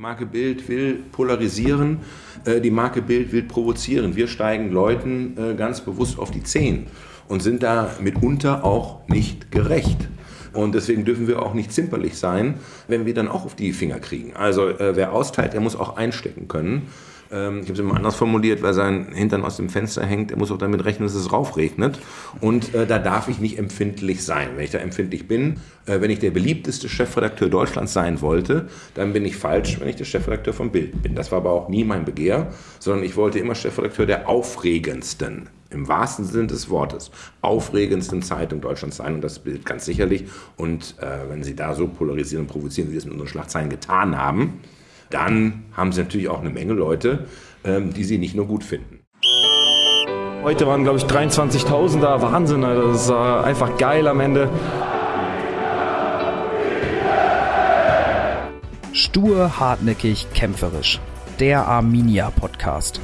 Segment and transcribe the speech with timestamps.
[0.00, 1.98] Marke Bild will polarisieren,
[2.46, 4.16] äh, die Marke Bild will provozieren.
[4.16, 6.86] Wir steigen Leuten äh, ganz bewusst auf die Zehen
[7.28, 10.08] und sind da mitunter auch nicht gerecht.
[10.54, 12.54] Und deswegen dürfen wir auch nicht zimperlich sein,
[12.88, 14.34] wenn wir dann auch auf die Finger kriegen.
[14.34, 16.88] Also äh, wer austeilt, der muss auch einstecken können.
[17.32, 20.30] Ähm, ich habe es immer anders formuliert, weil sein Hintern aus dem Fenster hängt.
[20.30, 21.98] Er muss auch damit rechnen, dass es raufregnet.
[22.40, 24.50] Und äh, da darf ich nicht empfindlich sein.
[24.56, 29.12] Wenn ich da empfindlich bin, äh, wenn ich der beliebteste Chefredakteur Deutschlands sein wollte, dann
[29.12, 31.14] bin ich falsch, wenn ich der Chefredakteur vom Bild bin.
[31.14, 35.86] Das war aber auch nie mein Begehr, sondern ich wollte immer Chefredakteur der aufregendsten im
[35.86, 37.12] wahrsten Sinne des Wortes
[37.42, 40.24] aufregendsten Zeitung Deutschlands sein und das Bild ganz sicherlich.
[40.56, 43.70] Und äh, wenn Sie da so polarisieren und provozieren, wie Sie es mit unseren Schlagzeilen
[43.70, 44.60] getan haben,
[45.10, 47.26] dann haben sie natürlich auch eine Menge Leute,
[47.64, 49.00] ähm, die sie nicht nur gut finden.
[50.42, 52.22] Heute waren, glaube ich, 23.000 da.
[52.22, 54.48] Wahnsinn, das ist einfach geil am Ende.
[58.92, 60.98] Stur, hartnäckig, kämpferisch.
[61.38, 63.00] Der Arminia Podcast.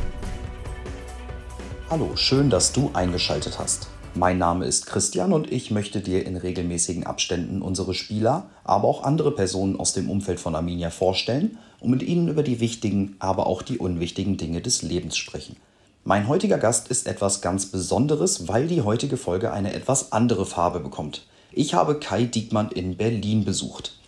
[1.90, 3.88] Hallo, schön, dass du eingeschaltet hast.
[4.14, 9.04] Mein Name ist Christian und ich möchte dir in regelmäßigen Abständen unsere Spieler, aber auch
[9.04, 13.46] andere Personen aus dem Umfeld von Arminia vorstellen und mit ihnen über die wichtigen, aber
[13.46, 15.56] auch die unwichtigen Dinge des Lebens sprechen.
[16.04, 20.80] Mein heutiger Gast ist etwas ganz Besonderes, weil die heutige Folge eine etwas andere Farbe
[20.80, 21.26] bekommt.
[21.50, 23.98] Ich habe Kai Diekmann in Berlin besucht.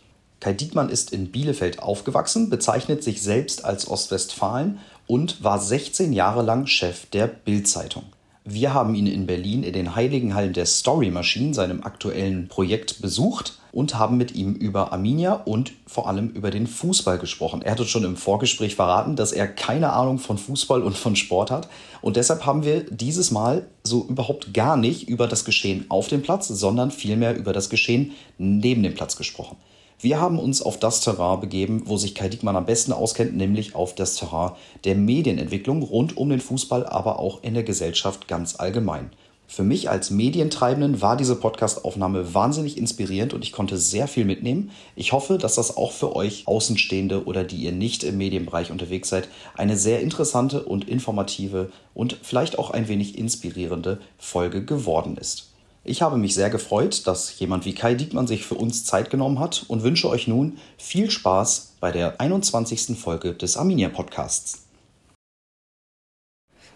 [0.40, 6.42] Kai Diekmann ist in Bielefeld aufgewachsen, bezeichnet sich selbst als Ostwestfalen und war 16 Jahre
[6.42, 8.04] lang Chef der Bild-Zeitung.
[8.50, 13.02] Wir haben ihn in Berlin in den Heiligen Hallen der Story Machine, seinem aktuellen Projekt,
[13.02, 17.60] besucht und haben mit ihm über Arminia und vor allem über den Fußball gesprochen.
[17.60, 21.14] Er hat uns schon im Vorgespräch verraten, dass er keine Ahnung von Fußball und von
[21.14, 21.68] Sport hat.
[22.00, 26.22] Und deshalb haben wir dieses Mal so überhaupt gar nicht über das Geschehen auf dem
[26.22, 29.58] Platz, sondern vielmehr über das Geschehen neben dem Platz gesprochen.
[30.00, 33.74] Wir haben uns auf das Terrain begeben, wo sich Kai Diekmann am besten auskennt, nämlich
[33.74, 34.52] auf das Terrain
[34.84, 39.10] der Medienentwicklung rund um den Fußball, aber auch in der Gesellschaft ganz allgemein.
[39.48, 44.70] Für mich als Medientreibenden war diese Podcastaufnahme wahnsinnig inspirierend und ich konnte sehr viel mitnehmen.
[44.94, 49.08] Ich hoffe, dass das auch für euch Außenstehende oder die ihr nicht im Medienbereich unterwegs
[49.08, 55.48] seid, eine sehr interessante und informative und vielleicht auch ein wenig inspirierende Folge geworden ist.
[55.88, 59.40] Ich habe mich sehr gefreut, dass jemand wie Kai Diekmann sich für uns Zeit genommen
[59.40, 62.98] hat und wünsche euch nun viel Spaß bei der 21.
[62.98, 64.66] Folge des Arminia Podcasts.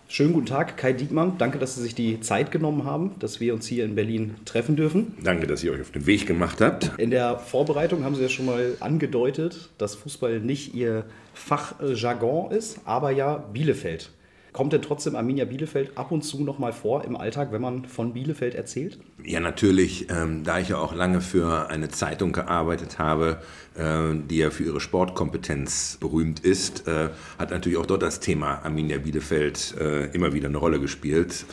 [0.09, 1.37] Schönen guten Tag, Kai Diekmann.
[1.37, 4.77] Danke, dass Sie sich die Zeit genommen haben, dass wir uns hier in Berlin treffen
[4.77, 5.15] dürfen.
[5.23, 6.93] Danke, dass ihr euch auf den Weg gemacht habt.
[6.97, 12.81] In der Vorbereitung haben Sie ja schon mal angedeutet, dass Fußball nicht Ihr Fachjargon ist,
[12.87, 14.11] aber ja Bielefeld.
[14.53, 17.87] Kommt denn trotzdem Arminia Bielefeld ab und zu noch mal vor im Alltag, wenn man
[17.87, 18.99] von Bielefeld erzählt?
[19.25, 20.11] Ja, natürlich.
[20.11, 23.41] Ähm, da ich ja auch lange für eine Zeitung gearbeitet habe,
[23.77, 27.09] äh, die ja für ihre Sportkompetenz berühmt ist, äh,
[27.39, 31.47] hat natürlich auch dort das Thema Arminia Bielefeld äh, immer wieder eine Rolle gespielt.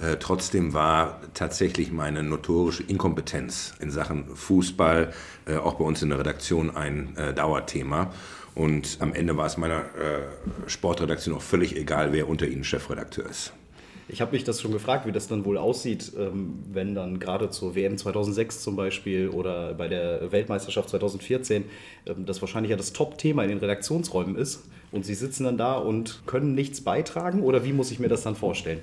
[0.00, 5.12] Äh, trotzdem war tatsächlich meine notorische Inkompetenz in Sachen Fußball
[5.46, 8.10] äh, auch bei uns in der Redaktion ein äh, Dauerthema.
[8.60, 13.24] Und am Ende war es meiner äh, Sportredaktion auch völlig egal, wer unter ihnen Chefredakteur
[13.24, 13.54] ist.
[14.06, 17.48] Ich habe mich das schon gefragt, wie das dann wohl aussieht, ähm, wenn dann gerade
[17.48, 21.64] zur WM 2006 zum Beispiel oder bei der Weltmeisterschaft 2014
[22.04, 25.78] ähm, das wahrscheinlich ja das Top-Thema in den Redaktionsräumen ist und Sie sitzen dann da
[25.78, 28.80] und können nichts beitragen oder wie muss ich mir das dann vorstellen?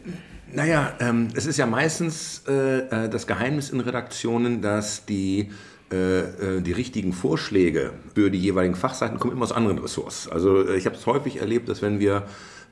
[0.52, 5.52] Naja, ähm, es ist ja meistens äh, äh das Geheimnis in Redaktionen, dass die
[5.90, 10.28] die richtigen Vorschläge für die jeweiligen Fachseiten kommen immer aus anderen Ressorts.
[10.28, 12.24] Also äh, ich habe es häufig erlebt, dass wenn wir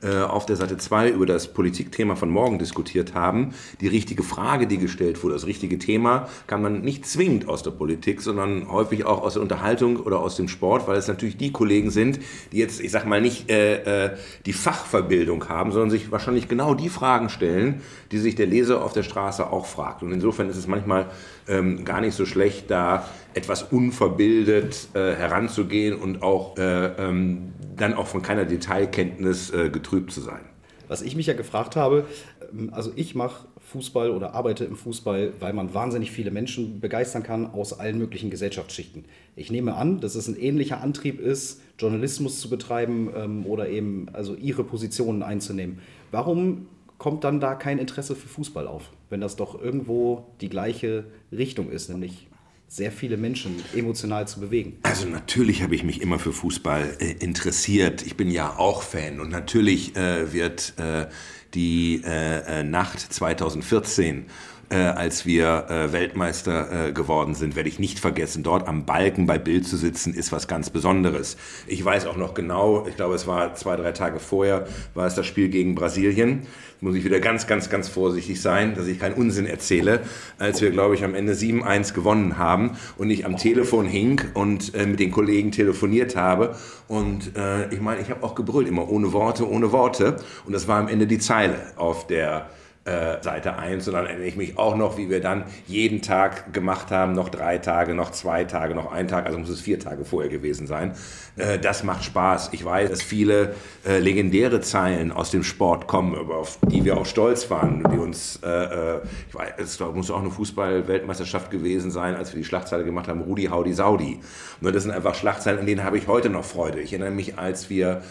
[0.02, 3.54] äh, auf der Seite 2 über das Politikthema von morgen diskutiert haben.
[3.80, 7.70] Die richtige Frage, die gestellt wurde, das richtige Thema, kann man nicht zwingend aus der
[7.70, 11.52] Politik, sondern häufig auch aus der Unterhaltung oder aus dem Sport, weil es natürlich die
[11.52, 12.18] Kollegen sind,
[12.52, 16.74] die jetzt, ich sag mal, nicht äh, äh, die Fachverbildung haben, sondern sich wahrscheinlich genau
[16.74, 17.80] die Fragen stellen,
[18.12, 20.02] die sich der Leser auf der Straße auch fragt.
[20.02, 21.06] Und insofern ist es manchmal
[21.48, 27.94] ähm, gar nicht so schlecht, da etwas unverbildet äh, heranzugehen und auch äh, ähm, dann
[27.94, 30.40] auch von keiner Detailkenntnis äh, getrübt zu sein.
[30.88, 32.06] Was ich mich ja gefragt habe,
[32.52, 37.22] ähm, also ich mache Fußball oder arbeite im Fußball, weil man wahnsinnig viele Menschen begeistern
[37.22, 39.04] kann aus allen möglichen Gesellschaftsschichten.
[39.34, 44.06] Ich nehme an, dass es ein ähnlicher Antrieb ist, Journalismus zu betreiben ähm, oder eben
[44.14, 45.80] also ihre Positionen einzunehmen.
[46.10, 51.04] Warum kommt dann da kein Interesse für Fußball auf, wenn das doch irgendwo die gleiche
[51.30, 52.28] Richtung ist, nämlich
[52.68, 54.78] sehr viele Menschen emotional zu bewegen?
[54.82, 58.02] Also natürlich habe ich mich immer für Fußball äh, interessiert.
[58.02, 61.06] Ich bin ja auch Fan und natürlich äh, wird äh,
[61.54, 64.26] die äh, äh Nacht 2014
[64.68, 68.42] äh, als wir äh, Weltmeister äh, geworden sind, werde ich nicht vergessen.
[68.42, 71.36] Dort am Balken bei Bild zu sitzen, ist was ganz Besonderes.
[71.66, 75.14] Ich weiß auch noch genau, ich glaube, es war zwei, drei Tage vorher, war es
[75.14, 76.46] das Spiel gegen Brasilien.
[76.80, 80.00] Muss ich wieder ganz, ganz, ganz vorsichtig sein, dass ich keinen Unsinn erzähle,
[80.38, 84.74] als wir, glaube ich, am Ende 7-1 gewonnen haben und ich am Telefon hing und
[84.74, 86.54] äh, mit den Kollegen telefoniert habe.
[86.86, 90.16] Und äh, ich meine, ich habe auch gebrüllt, immer ohne Worte, ohne Worte.
[90.44, 92.50] Und das war am Ende die Zeile auf der
[92.86, 96.52] äh, Seite 1 und dann erinnere ich mich auch noch, wie wir dann jeden Tag
[96.52, 99.80] gemacht haben, noch drei Tage, noch zwei Tage, noch ein Tag, also muss es vier
[99.80, 100.92] Tage vorher gewesen sein.
[101.36, 102.50] Äh, das macht Spaß.
[102.52, 103.54] Ich weiß, dass viele
[103.86, 108.40] äh, legendäre Zeilen aus dem Sport kommen, auf die wir auch stolz waren, die uns,
[108.44, 112.84] äh, äh, ich weiß, es muss auch eine Fußball-Weltmeisterschaft gewesen sein, als wir die Schlagzeile
[112.84, 114.20] gemacht haben, Rudi Haudi Saudi.
[114.60, 116.80] Und das sind einfach Schlagzeilen, an denen habe ich heute noch Freude.
[116.80, 118.02] Ich erinnere mich, als wir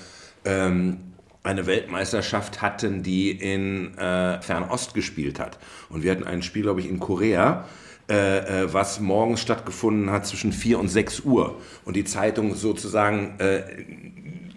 [0.44, 1.15] ähm,
[1.46, 5.58] eine Weltmeisterschaft hatten, die in äh, Fernost gespielt hat.
[5.90, 7.66] Und wir hatten ein Spiel, glaube ich, in Korea,
[8.10, 11.60] äh, äh, was morgens stattgefunden hat zwischen 4 und 6 Uhr.
[11.86, 13.64] Und die Zeitung sozusagen äh,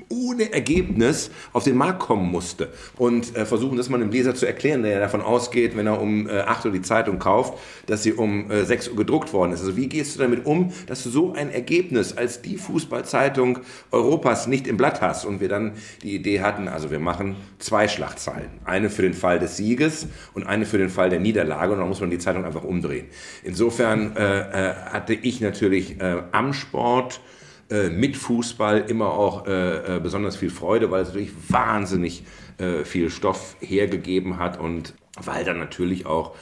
[0.09, 2.73] ohne Ergebnis auf den Markt kommen musste.
[2.97, 6.01] Und äh, versuchen das mal dem Leser zu erklären, der ja davon ausgeht, wenn er
[6.01, 9.53] um äh, 8 Uhr die Zeitung kauft, dass sie um äh, 6 Uhr gedruckt worden
[9.53, 9.61] ist.
[9.61, 13.61] Also wie gehst du damit um, dass du so ein Ergebnis als die Fußballzeitung
[13.91, 15.25] Europas nicht im Blatt hast?
[15.25, 15.73] Und wir dann
[16.03, 18.51] die Idee hatten, also wir machen zwei Schlagzeilen.
[18.65, 21.73] Eine für den Fall des Sieges und eine für den Fall der Niederlage.
[21.73, 23.07] Und dann muss man die Zeitung einfach umdrehen.
[23.43, 27.21] Insofern äh, äh hatte ich natürlich äh, am Sport
[27.71, 32.25] äh, mit Fußball immer auch äh, äh, besonders viel Freude, weil es natürlich wahnsinnig
[32.59, 36.37] äh, viel Stoff hergegeben hat und weil dann natürlich auch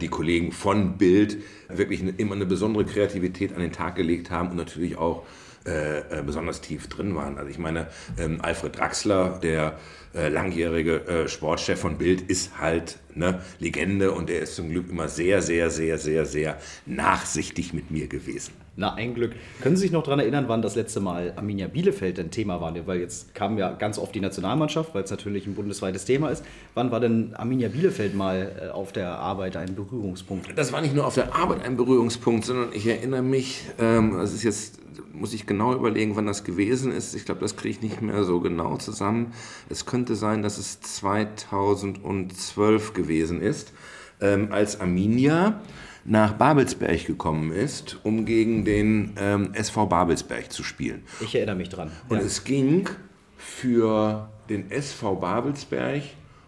[0.00, 1.38] die Kollegen von Bild
[1.68, 5.24] wirklich eine, immer eine besondere Kreativität an den Tag gelegt haben und natürlich auch
[5.64, 7.38] äh, besonders tief drin waren.
[7.38, 9.78] Also ich meine, ähm, Alfred Draxler, der
[10.14, 14.90] äh, langjährige äh, Sportchef von Bild, ist halt eine Legende und der ist zum Glück
[14.90, 18.64] immer sehr, sehr, sehr, sehr, sehr nachsichtig mit mir gewesen.
[18.76, 19.36] Na, ein Glück.
[19.62, 22.74] Können Sie sich noch daran erinnern, wann das letzte Mal Arminia Bielefeld ein Thema war?
[22.86, 26.44] Weil jetzt kam ja ganz oft die Nationalmannschaft, weil es natürlich ein bundesweites Thema ist.
[26.74, 30.48] Wann war denn Arminia Bielefeld mal äh, auf der Arbeit ein Berührungspunkt?
[30.56, 34.34] Das war nicht nur auf der Arbeit ein Berührungspunkt, sondern ich erinnere mich, ähm, das
[34.34, 34.80] ist jetzt,
[35.12, 37.14] muss ich genau überlegen, wann das gewesen ist.
[37.14, 39.34] Ich glaube, das kriege ich nicht mehr so genau zusammen.
[39.68, 43.03] Es könnte sein, dass es 2012 gewesen
[43.40, 43.72] ist,
[44.20, 45.60] ähm, als Arminia
[46.04, 51.02] nach Babelsberg gekommen ist, um gegen den ähm, SV Babelsberg zu spielen.
[51.20, 51.90] Ich erinnere mich dran.
[52.08, 52.24] Und ja.
[52.24, 52.88] es ging
[53.36, 56.02] für den SV Babelsberg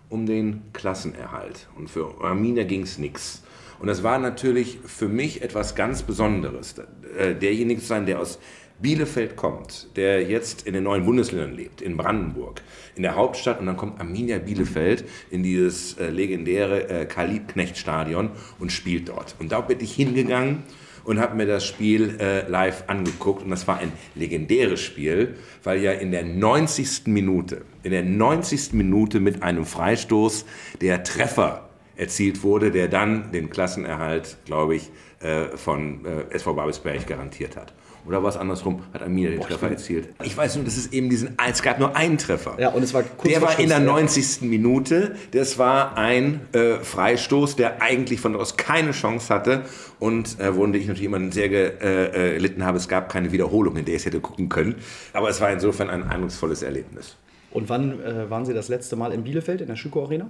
[0.08, 1.68] um den Klassenerhalt.
[1.76, 3.42] Und für Arminia ging es nichts.
[3.78, 6.74] Und das war natürlich für mich etwas ganz Besonderes.
[7.18, 8.38] Äh, derjenige zu sein, der aus
[8.78, 12.62] Bielefeld kommt, der jetzt in den neuen Bundesländern lebt, in Brandenburg,
[12.94, 18.72] in der Hauptstadt und dann kommt Arminia Bielefeld in dieses äh, legendäre äh, Kalib-Knecht-Stadion und
[18.72, 19.34] spielt dort.
[19.38, 20.64] Und da bin ich hingegangen
[21.04, 25.80] und habe mir das Spiel äh, live angeguckt und das war ein legendäres Spiel, weil
[25.80, 27.06] ja in der 90.
[27.06, 28.74] Minute, in der 90.
[28.74, 30.44] Minute mit einem Freistoß
[30.80, 34.90] der Treffer erzielt wurde, der dann den Klassenerhalt, glaube ich,
[35.20, 37.72] äh, von äh, SV Babelsberg garantiert hat.
[38.06, 38.82] Oder war es andersrum?
[38.92, 40.08] Hat Amina den Boah, Treffer erzielt?
[40.22, 42.56] Ich weiß nur, dass es eben diesen, es gab nur einen Treffer.
[42.58, 44.42] Ja, und es war kurz Der war in der 90.
[44.42, 44.46] Ja.
[44.46, 45.16] Minute.
[45.32, 49.62] Das war ein äh, Freistoß, der eigentlich von dort keine Chance hatte.
[49.98, 53.84] Und äh, worunter ich natürlich immer sehr äh, gelitten habe, es gab keine Wiederholung, in
[53.84, 54.76] der ich es hätte gucken können.
[55.12, 57.16] Aber es war insofern ein eindrucksvolles Erlebnis.
[57.50, 60.28] Und wann äh, waren Sie das letzte Mal in Bielefeld, in der Schüko Arena?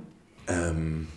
[0.49, 1.09] Ähm,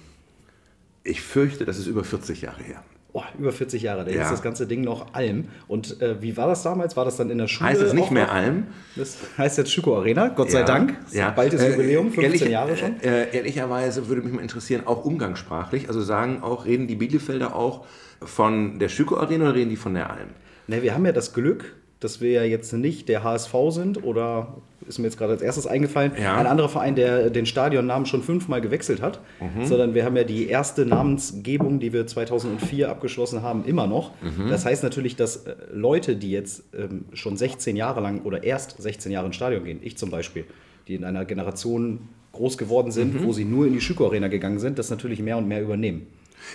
[1.04, 2.84] ich fürchte, das ist über 40 Jahre her.
[3.12, 4.22] Oh, über 40 Jahre, da ja.
[4.22, 5.46] ist das ganze Ding noch Alm.
[5.68, 6.96] Und äh, wie war das damals?
[6.96, 7.72] War das dann in der Schule?
[7.72, 8.68] Heißt es nicht mehr Alm?
[8.96, 10.96] Das heißt jetzt Schüko Arena, Gott sei Dank.
[11.12, 11.32] Ja.
[11.32, 13.02] Bald ist äh, Jubiläum, 15 ehrlich, Jahre schon.
[13.02, 17.86] Äh, ehrlicherweise würde mich mal interessieren, auch umgangssprachlich, also sagen auch, reden die Bielefelder auch
[18.22, 20.30] von der Schüko Arena oder reden die von der Alm?
[20.68, 24.58] Ne, wir haben ja das Glück, dass wir ja jetzt nicht der HSV sind oder
[24.90, 26.36] ist mir jetzt gerade als erstes eingefallen, ja.
[26.36, 29.66] ein anderer Verein, der den Stadionnamen schon fünfmal gewechselt hat, mhm.
[29.66, 34.12] sondern wir haben ja die erste Namensgebung, die wir 2004 abgeschlossen haben, immer noch.
[34.22, 34.50] Mhm.
[34.50, 38.82] Das heißt natürlich, dass äh, Leute, die jetzt ähm, schon 16 Jahre lang oder erst
[38.82, 40.46] 16 Jahre ins Stadion gehen, ich zum Beispiel,
[40.88, 43.26] die in einer Generation groß geworden sind, mhm.
[43.26, 46.08] wo sie nur in die Schüko Arena gegangen sind, das natürlich mehr und mehr übernehmen.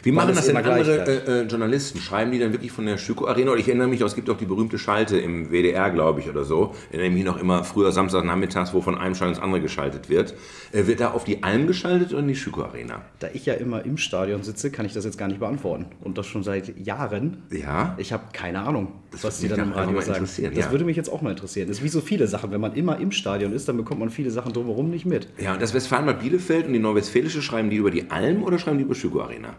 [0.02, 1.98] Wie machen das denn andere äh, äh, Journalisten?
[1.98, 3.52] Schreiben die dann wirklich von der Schüko Arena?
[3.52, 6.44] Oder ich erinnere mich, es gibt auch die berühmte Schalte im WDR, glaube ich, oder
[6.44, 6.74] so.
[6.90, 10.34] Ich erinnere mich noch immer früher Samstagnachmittags, wo von einem Schall ins andere geschaltet wird.
[10.72, 13.02] Äh, wird da auf die Alm geschaltet oder in die Schüko Arena?
[13.20, 15.86] Da ich ja immer im Stadion sitze, kann ich das jetzt gar nicht beantworten.
[16.02, 17.42] Und das schon seit Jahren.
[17.50, 17.94] Ja.
[17.98, 20.20] Ich habe keine Ahnung, das was die dann im Radio sagen.
[20.20, 20.70] Das ja.
[20.70, 21.68] würde mich jetzt auch mal interessieren.
[21.68, 22.50] Das ist wie so viele Sachen.
[22.50, 25.28] Wenn man immer im Stadion ist, dann bekommt man viele Sachen drumherum nicht mit.
[25.38, 28.78] Ja, und das Westfalen-Bad Bielefeld und die Nordwestfälische schreiben die über die Alm oder schreiben
[28.78, 29.54] die über Schüko Arena?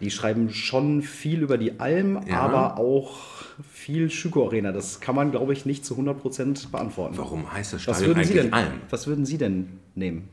[0.00, 2.40] Die schreiben schon viel über die Alm, ja.
[2.40, 3.18] aber auch
[3.70, 4.72] viel Schüko Arena.
[4.72, 7.18] Das kann man, glaube ich, nicht zu 100% beantworten.
[7.18, 8.72] Warum heißt das Stadion eigentlich denn, Alm?
[8.88, 10.28] Was würden Sie denn nehmen?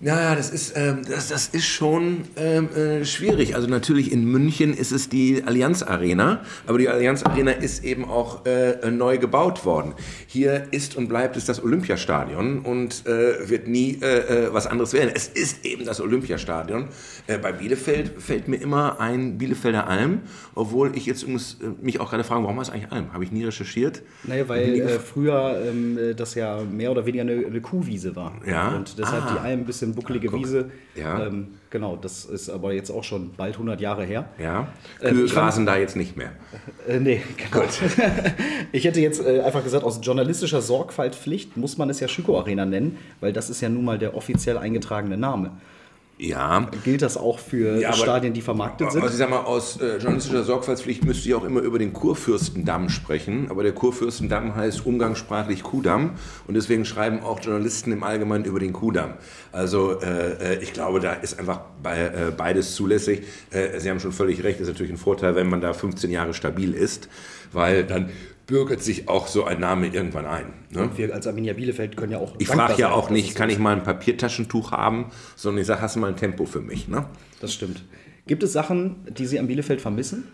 [0.00, 3.56] Ja, das ist, ähm, das, das ist schon ähm, äh, schwierig.
[3.56, 8.04] Also natürlich in München ist es die Allianz Arena, aber die Allianz Arena ist eben
[8.04, 9.94] auch äh, neu gebaut worden.
[10.28, 14.92] Hier ist und bleibt es das Olympiastadion und äh, wird nie äh, äh, was anderes
[14.92, 15.10] werden.
[15.12, 16.88] Es ist eben das Olympiastadion.
[17.26, 20.20] Äh, bei Bielefeld fällt mir immer ein Bielefelder Alm,
[20.54, 21.26] obwohl ich jetzt
[21.82, 23.12] mich auch gerade frage, warum heißt eigentlich Alm?
[23.12, 24.02] Habe ich nie recherchiert?
[24.22, 28.34] Naja, weil früher ähm, das ja mehr oder weniger eine, eine Kuhwiese war.
[28.46, 28.76] Ja.
[28.76, 29.32] Und deshalb ah.
[29.32, 30.40] die Alm ein bisschen bisschen buckelige Guck.
[30.40, 30.70] Wiese.
[30.94, 31.26] Ja.
[31.26, 34.28] Ähm, genau, das ist aber jetzt auch schon bald 100 Jahre her.
[34.38, 34.68] Ja.
[35.02, 36.32] Ähm, Kühe ähm, grasen da jetzt nicht mehr.
[36.86, 37.64] Äh, nee, genau.
[37.64, 37.80] Gut.
[38.72, 42.64] ich hätte jetzt äh, einfach gesagt, aus journalistischer Sorgfaltspflicht muss man es ja Schüko Arena
[42.66, 45.52] nennen, weil das ist ja nun mal der offiziell eingetragene Name.
[46.18, 46.68] Ja.
[46.84, 49.02] Gilt das auch für ja, Stadien, die vermarktet sind?
[49.02, 52.88] Also ich sag mal, aus äh, journalistischer Sorgfaltspflicht müsste ich auch immer über den Kurfürstendamm
[52.88, 53.48] sprechen.
[53.50, 56.12] Aber der Kurfürstendamm heißt umgangssprachlich Kudamm.
[56.48, 59.14] Und deswegen schreiben auch Journalisten im Allgemeinen über den Kudamm.
[59.52, 63.22] Also äh, äh ich glaube, da ist einfach bei, äh, beides zulässig.
[63.50, 66.10] Äh, Sie haben schon völlig recht, das ist natürlich ein Vorteil, wenn man da 15
[66.10, 67.08] Jahre stabil ist.
[67.52, 68.10] Weil dann
[68.48, 70.46] bürgert sich auch so ein Name irgendwann ein.
[70.70, 70.82] Ne?
[70.82, 72.34] Und wir als Arminia Bielefeld können ja auch.
[72.38, 75.96] Ich frage ja auch nicht, kann ich mal ein Papiertaschentuch haben, sondern ich sage, hast
[75.96, 76.88] du mal ein Tempo für mich.
[76.88, 77.04] Ne?
[77.40, 77.84] Das stimmt.
[78.26, 80.24] Gibt es Sachen, die Sie an Bielefeld vermissen?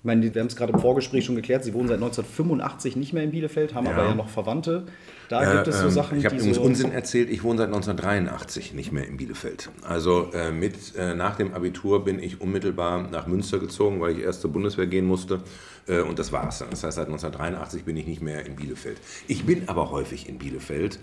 [0.00, 3.12] Ich meine, wir haben es gerade im Vorgespräch schon geklärt, Sie wohnen seit 1985 nicht
[3.12, 3.92] mehr in Bielefeld, haben ja.
[3.92, 4.84] aber ja noch Verwandte.
[5.28, 7.58] Da äh, gibt es so ähm, Sachen, Ich habe übrigens so Unsinn erzählt, ich wohne
[7.58, 9.70] seit 1983 nicht mehr in Bielefeld.
[9.82, 14.22] Also äh, mit, äh, nach dem Abitur bin ich unmittelbar nach Münster gezogen, weil ich
[14.22, 15.40] erst zur Bundeswehr gehen musste.
[15.86, 16.58] Äh, und das war's.
[16.58, 18.98] Das heißt, seit 1983 bin ich nicht mehr in Bielefeld.
[19.26, 20.98] Ich bin aber häufig in Bielefeld,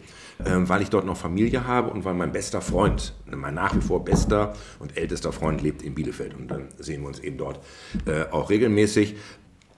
[0.46, 3.82] ähm, weil ich dort noch Familie habe und weil mein bester Freund, mein nach wie
[3.82, 6.34] vor bester und ältester Freund lebt in Bielefeld.
[6.34, 7.60] Und dann sehen wir uns eben dort
[8.06, 9.16] äh, auch regelmäßig.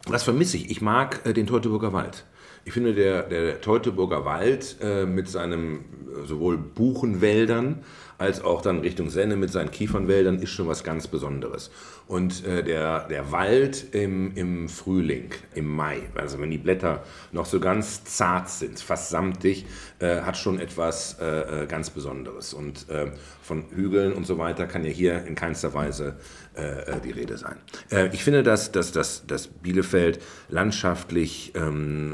[0.07, 0.69] Was vermisse ich?
[0.69, 2.25] Ich mag äh, den Teutoburger Wald.
[2.67, 7.83] Ich finde, der, der Teutoburger Wald äh, mit seinen äh, sowohl Buchenwäldern
[8.17, 11.69] als auch dann Richtung Senne mit seinen Kiefernwäldern ist schon was ganz Besonderes.
[12.07, 17.45] Und äh, der, der Wald im, im Frühling, im Mai, also wenn die Blätter noch
[17.45, 19.65] so ganz zart sind, fast samtig,
[19.99, 22.53] äh, hat schon etwas äh, äh ganz Besonderes.
[22.53, 26.15] Und äh, von Hügeln und so weiter kann ja hier in keinster Weise
[26.55, 27.57] äh, die Rede sein.
[28.11, 30.19] ich finde, dass, dass, dass, dass Bielefeld
[30.49, 32.13] landschaftlich ähm,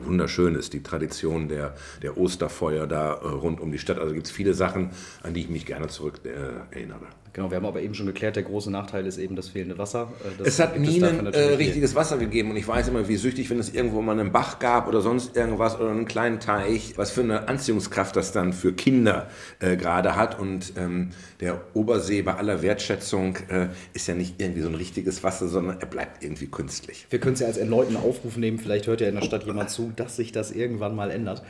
[0.00, 0.72] wunderschön ist.
[0.72, 3.98] Die Tradition der, der Osterfeuer da rund um die Stadt.
[3.98, 4.90] Also gibt es viele Sachen,
[5.22, 7.06] an die ich mich gerne zurück erinnere.
[7.36, 10.10] Genau, wir haben aber eben schon geklärt, der große Nachteil ist eben das fehlende Wasser.
[10.24, 13.16] Äh, das es hat nie ein äh, richtiges Wasser gegeben und ich weiß immer, wie
[13.16, 16.94] süchtig, wenn es irgendwo mal einen Bach gab oder sonst irgendwas oder einen kleinen Teich,
[16.96, 19.28] was für eine Anziehungskraft das dann für Kinder
[19.58, 20.38] äh, gerade hat.
[20.40, 25.22] Und ähm, der Obersee bei aller Wertschätzung äh, ist ja nicht irgendwie so ein richtiges
[25.22, 27.06] Wasser, sondern er bleibt irgendwie künstlich.
[27.10, 29.70] Wir können es ja als erneuten Aufruf nehmen, vielleicht hört ja in der Stadt jemand
[29.70, 31.42] zu, dass sich das irgendwann mal ändert.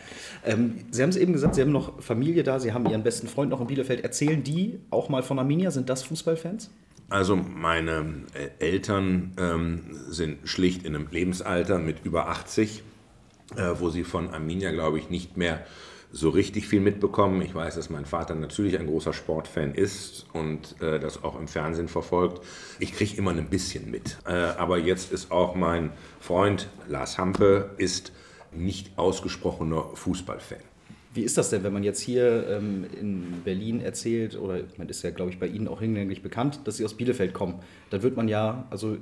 [0.44, 3.28] Ähm, Sie haben es eben gesagt, Sie haben noch Familie da, Sie haben Ihren besten
[3.28, 4.02] Freund noch in Bielefeld.
[4.02, 5.70] Erzählen die auch mal von Arminia?
[5.70, 6.70] Sind das Fußballfans?
[7.08, 12.82] Also meine äh, Eltern ähm, sind schlicht in einem Lebensalter mit über 80,
[13.54, 15.64] äh, wo sie von Arminia, glaube ich, nicht mehr
[16.12, 17.42] so richtig viel mitbekommen.
[17.42, 21.48] Ich weiß, dass mein Vater natürlich ein großer Sportfan ist und äh, das auch im
[21.48, 22.44] Fernsehen verfolgt.
[22.78, 24.18] Ich kriege immer ein bisschen mit.
[24.26, 28.12] Äh, aber jetzt ist auch mein Freund Lars Hampe ist
[28.52, 30.58] nicht ausgesprochener Fußballfan.
[31.12, 35.02] Wie ist das denn, wenn man jetzt hier ähm, in Berlin erzählt, oder man ist
[35.02, 37.54] ja, glaube ich, bei Ihnen auch hinlänglich bekannt, dass Sie aus Bielefeld kommen?
[37.88, 38.98] Dann wird man ja, also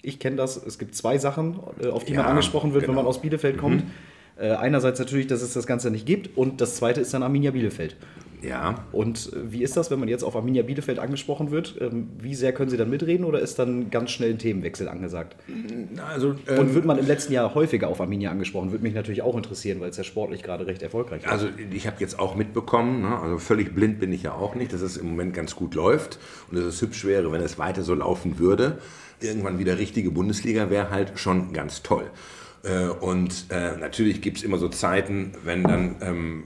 [0.00, 2.96] ich kenne das, es gibt zwei Sachen, äh, auf die ja, man angesprochen wird, genau.
[2.96, 3.84] wenn man aus Bielefeld kommt.
[3.84, 3.90] Mhm.
[4.38, 7.50] Äh, einerseits natürlich, dass es das Ganze nicht gibt und das zweite ist dann Arminia
[7.50, 7.96] Bielefeld.
[8.42, 8.84] Ja.
[8.92, 11.76] Und äh, wie ist das, wenn man jetzt auf Arminia Bielefeld angesprochen wird?
[11.80, 15.36] Ähm, wie sehr können Sie dann mitreden oder ist dann ganz schnell ein Themenwechsel angesagt?
[16.08, 18.70] Also, ähm, Und wird man im letzten Jahr häufiger auf Arminia angesprochen?
[18.70, 21.28] Würde mich natürlich auch interessieren, weil es ja sportlich gerade recht erfolgreich ist.
[21.28, 23.18] Also ich habe jetzt auch mitbekommen, ne?
[23.18, 26.18] also völlig blind bin ich ja auch nicht, dass es im Moment ganz gut läuft
[26.50, 28.78] und dass es hübsch wäre, wenn es weiter so laufen würde.
[29.20, 32.04] Irgendwann wieder richtige Bundesliga wäre halt schon ganz toll.
[32.62, 36.44] Äh, und äh, natürlich gibt es immer so Zeiten, wenn dann ähm,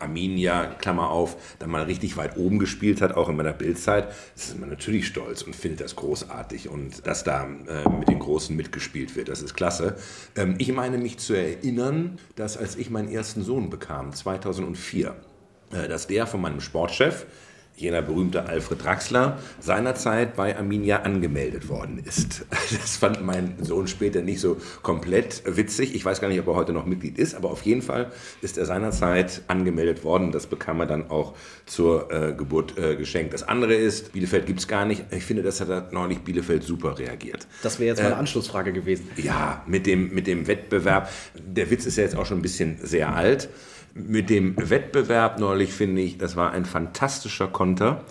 [0.00, 4.58] Arminia, Klammer auf, dann mal richtig weit oben gespielt hat, auch in meiner Bildzeit, ist
[4.58, 9.14] man natürlich stolz und findet das großartig und dass da äh, mit den Großen mitgespielt
[9.16, 9.96] wird, das ist klasse.
[10.36, 15.14] Ähm, ich meine mich zu erinnern, dass als ich meinen ersten Sohn bekam, 2004,
[15.72, 17.26] äh, dass der von meinem Sportchef,
[17.80, 22.46] jener berühmte Alfred Draxler seinerzeit bei Arminia angemeldet worden ist.
[22.80, 25.94] Das fand mein Sohn später nicht so komplett witzig.
[25.94, 28.58] Ich weiß gar nicht, ob er heute noch Mitglied ist, aber auf jeden Fall ist
[28.58, 30.30] er seinerzeit angemeldet worden.
[30.30, 31.34] Das bekam er dann auch
[31.66, 33.34] zur äh, Geburt äh, geschenkt.
[33.34, 35.04] Das andere ist, Bielefeld gibt es gar nicht.
[35.10, 37.46] Ich finde, das hat neulich Bielefeld super reagiert.
[37.62, 39.08] Das wäre jetzt meine äh, Anschlussfrage gewesen.
[39.16, 41.10] Ja, mit dem, mit dem Wettbewerb.
[41.34, 43.48] Der Witz ist ja jetzt auch schon ein bisschen sehr alt
[43.94, 48.04] mit dem Wettbewerb neulich, finde ich, das war ein fantastischer Konter.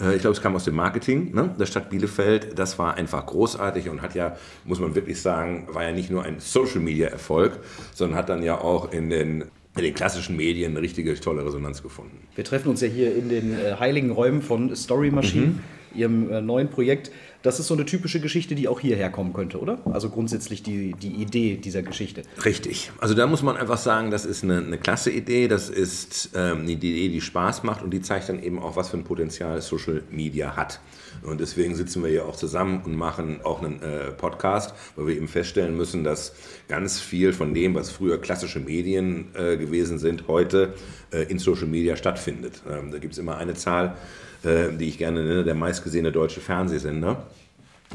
[0.00, 2.58] Äh, ich glaube, es kam aus dem Marketing ne, der Stadt Bielefeld.
[2.58, 6.24] Das war einfach großartig und hat ja, muss man wirklich sagen, war ja nicht nur
[6.24, 7.58] ein Social-Media-Erfolg,
[7.94, 9.44] sondern hat dann ja auch in den
[9.76, 12.26] in den klassischen Medien eine richtige tolle Resonanz gefunden.
[12.34, 15.60] Wir treffen uns ja hier in den äh, heiligen Räumen von Story Machine, mhm.
[15.94, 17.10] Ihrem äh, neuen Projekt.
[17.42, 19.78] Das ist so eine typische Geschichte, die auch hierher kommen könnte, oder?
[19.86, 22.22] Also grundsätzlich die, die Idee dieser Geschichte.
[22.44, 22.92] Richtig.
[22.98, 26.60] Also da muss man einfach sagen, das ist eine, eine klasse Idee, das ist ähm,
[26.60, 29.62] eine Idee, die Spaß macht und die zeigt dann eben auch, was für ein Potenzial
[29.62, 30.80] Social Media hat.
[31.22, 35.16] Und deswegen sitzen wir hier auch zusammen und machen auch einen äh, Podcast, weil wir
[35.16, 36.34] eben feststellen müssen, dass
[36.68, 40.74] ganz viel von dem, was früher klassische Medien äh, gewesen sind, heute
[41.10, 42.62] äh, in Social Media stattfindet.
[42.68, 43.96] Ähm, da gibt es immer eine Zahl,
[44.44, 47.26] äh, die ich gerne nenne, der meistgesehene deutsche Fernsehsender,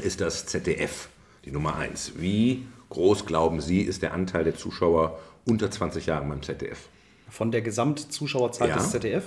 [0.02, 1.08] ist das ZDF,
[1.44, 2.12] die Nummer 1.
[2.18, 6.88] Wie groß, glauben Sie, ist der Anteil der Zuschauer unter 20 Jahren beim ZDF?
[7.28, 8.76] Von der Gesamtzuschauerzahl ja.
[8.76, 9.24] des ZDF?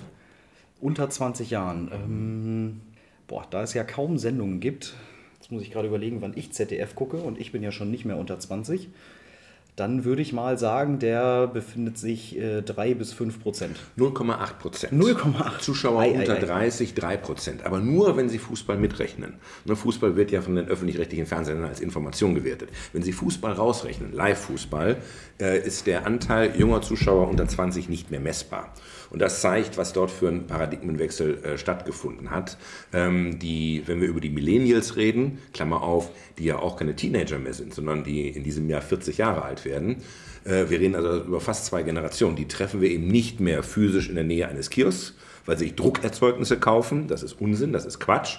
[0.79, 1.91] Unter 20 Jahren.
[1.91, 2.81] Ähm,
[3.27, 4.93] boah, da es ja kaum Sendungen gibt,
[5.39, 8.05] jetzt muss ich gerade überlegen, wann ich ZDF gucke und ich bin ja schon nicht
[8.05, 8.89] mehr unter 20
[9.79, 13.77] dann würde ich mal sagen, der befindet sich äh, 3 bis 5 Prozent.
[13.97, 14.93] 0,8 Prozent.
[14.93, 15.59] 0,8.
[15.59, 17.65] Zuschauer ei, unter ei, 30, 3 Prozent.
[17.65, 19.35] Aber nur, wenn Sie Fußball mitrechnen.
[19.63, 22.69] Ne, Fußball wird ja von den öffentlich-rechtlichen Fernsehern als Information gewertet.
[22.91, 24.97] Wenn Sie Fußball rausrechnen, Live-Fußball,
[25.39, 28.73] äh, ist der Anteil junger Zuschauer unter 20 nicht mehr messbar.
[29.09, 32.57] Und das zeigt, was dort für ein Paradigmenwechsel äh, stattgefunden hat.
[32.93, 37.39] Ähm, die, wenn wir über die Millennials reden, Klammer auf, die ja auch keine Teenager
[37.39, 39.97] mehr sind, sondern die in diesem Jahr 40 Jahre alt werden,
[40.45, 44.09] äh, wir reden also über fast zwei Generationen, die treffen wir eben nicht mehr physisch
[44.09, 48.37] in der Nähe eines Kiosks, weil sie Druckerzeugnisse kaufen, das ist Unsinn, das ist Quatsch,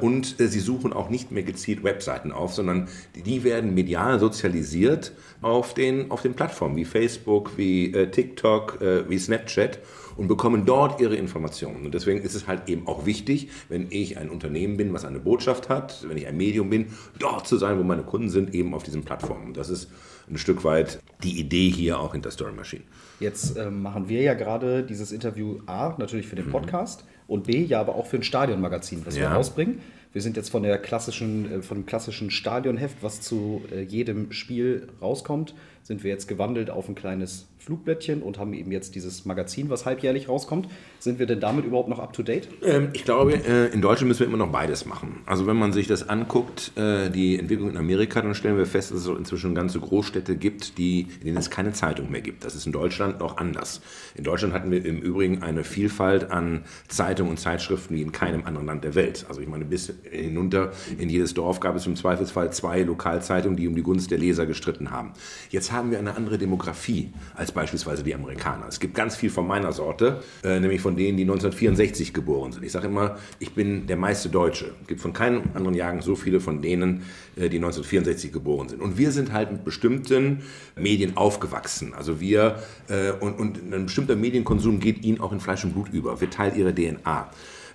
[0.00, 5.12] und äh, sie suchen auch nicht mehr gezielt Webseiten auf, sondern die werden medial sozialisiert
[5.42, 9.78] auf den, auf den Plattformen wie Facebook, wie äh, TikTok, wie Snapchat
[10.20, 11.86] und bekommen dort ihre Informationen.
[11.86, 15.18] Und deswegen ist es halt eben auch wichtig, wenn ich ein Unternehmen bin, was eine
[15.18, 18.74] Botschaft hat, wenn ich ein Medium bin, dort zu sein, wo meine Kunden sind, eben
[18.74, 19.46] auf diesen Plattformen.
[19.46, 19.88] Und das ist
[20.28, 22.82] ein Stück weit die Idee hier auch hinter Story Machine.
[23.18, 26.50] Jetzt äh, machen wir ja gerade dieses Interview A, natürlich für den mhm.
[26.50, 27.08] Podcast, mhm.
[27.26, 29.22] und B, ja, aber auch für ein Stadionmagazin, das ja.
[29.22, 29.80] wir rausbringen.
[30.12, 34.32] Wir sind jetzt von der klassischen, äh, von dem klassischen Stadionheft, was zu äh, jedem
[34.32, 39.26] Spiel rauskommt, sind wir jetzt gewandelt auf ein kleines Flugblättchen und haben eben jetzt dieses
[39.26, 40.68] Magazin, was halbjährlich rauskommt.
[40.98, 42.48] Sind wir denn damit überhaupt noch up to date?
[42.62, 45.20] Ähm, ich glaube, äh, in Deutschland müssen wir immer noch beides machen.
[45.26, 48.90] Also wenn man sich das anguckt, äh, die Entwicklung in Amerika, dann stellen wir fest,
[48.90, 52.44] dass es inzwischen ganze Großstädte gibt, die, in denen es keine Zeitung mehr gibt.
[52.44, 53.80] Das ist in Deutschland noch anders.
[54.14, 58.44] In Deutschland hatten wir im Übrigen eine Vielfalt an Zeitungen und Zeitschriften wie in keinem
[58.46, 59.26] anderen Land der Welt.
[59.28, 63.68] Also ich meine, bis hinunter in jedes Dorf gab es im Zweifelsfall zwei Lokalzeitungen, die
[63.68, 65.12] um die Gunst der Leser gestritten haben.
[65.50, 68.66] Jetzt haben wir eine andere Demografie als beispielsweise die Amerikaner.
[68.68, 72.64] Es gibt ganz viel von meiner Sorte, äh, nämlich von denen, die 1964 geboren sind.
[72.64, 74.72] Ich sage immer, ich bin der meiste Deutsche.
[74.82, 77.02] Es gibt von keinem anderen Jahrgang so viele von denen,
[77.36, 78.82] äh, die 1964 geboren sind.
[78.82, 80.42] Und wir sind halt mit bestimmten
[80.76, 81.94] Medien aufgewachsen.
[81.94, 85.88] Also wir, äh, und, und ein bestimmter Medienkonsum geht ihnen auch in Fleisch und Blut
[85.90, 87.30] über, wird Teil ihrer DNA.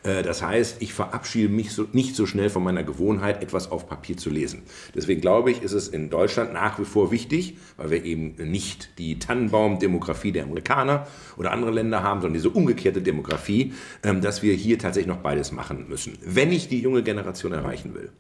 [0.06, 3.88] Äh, das heißt, ich verabschiede mich so, nicht so schnell von meiner Gewohnheit, etwas auf
[3.88, 4.64] Papier zu lesen.
[4.94, 8.98] Deswegen glaube ich, ist es in Deutschland nach wie vor wichtig, weil wir eben nicht
[8.98, 14.54] die Tannenbaum-Demografie der Amerikaner oder andere Länder haben, sondern diese umgekehrte Demografie, ähm, dass wir
[14.54, 16.18] hier tatsächlich noch beides machen müssen.
[16.24, 18.12] Wenn ich die junge Generation erreichen will,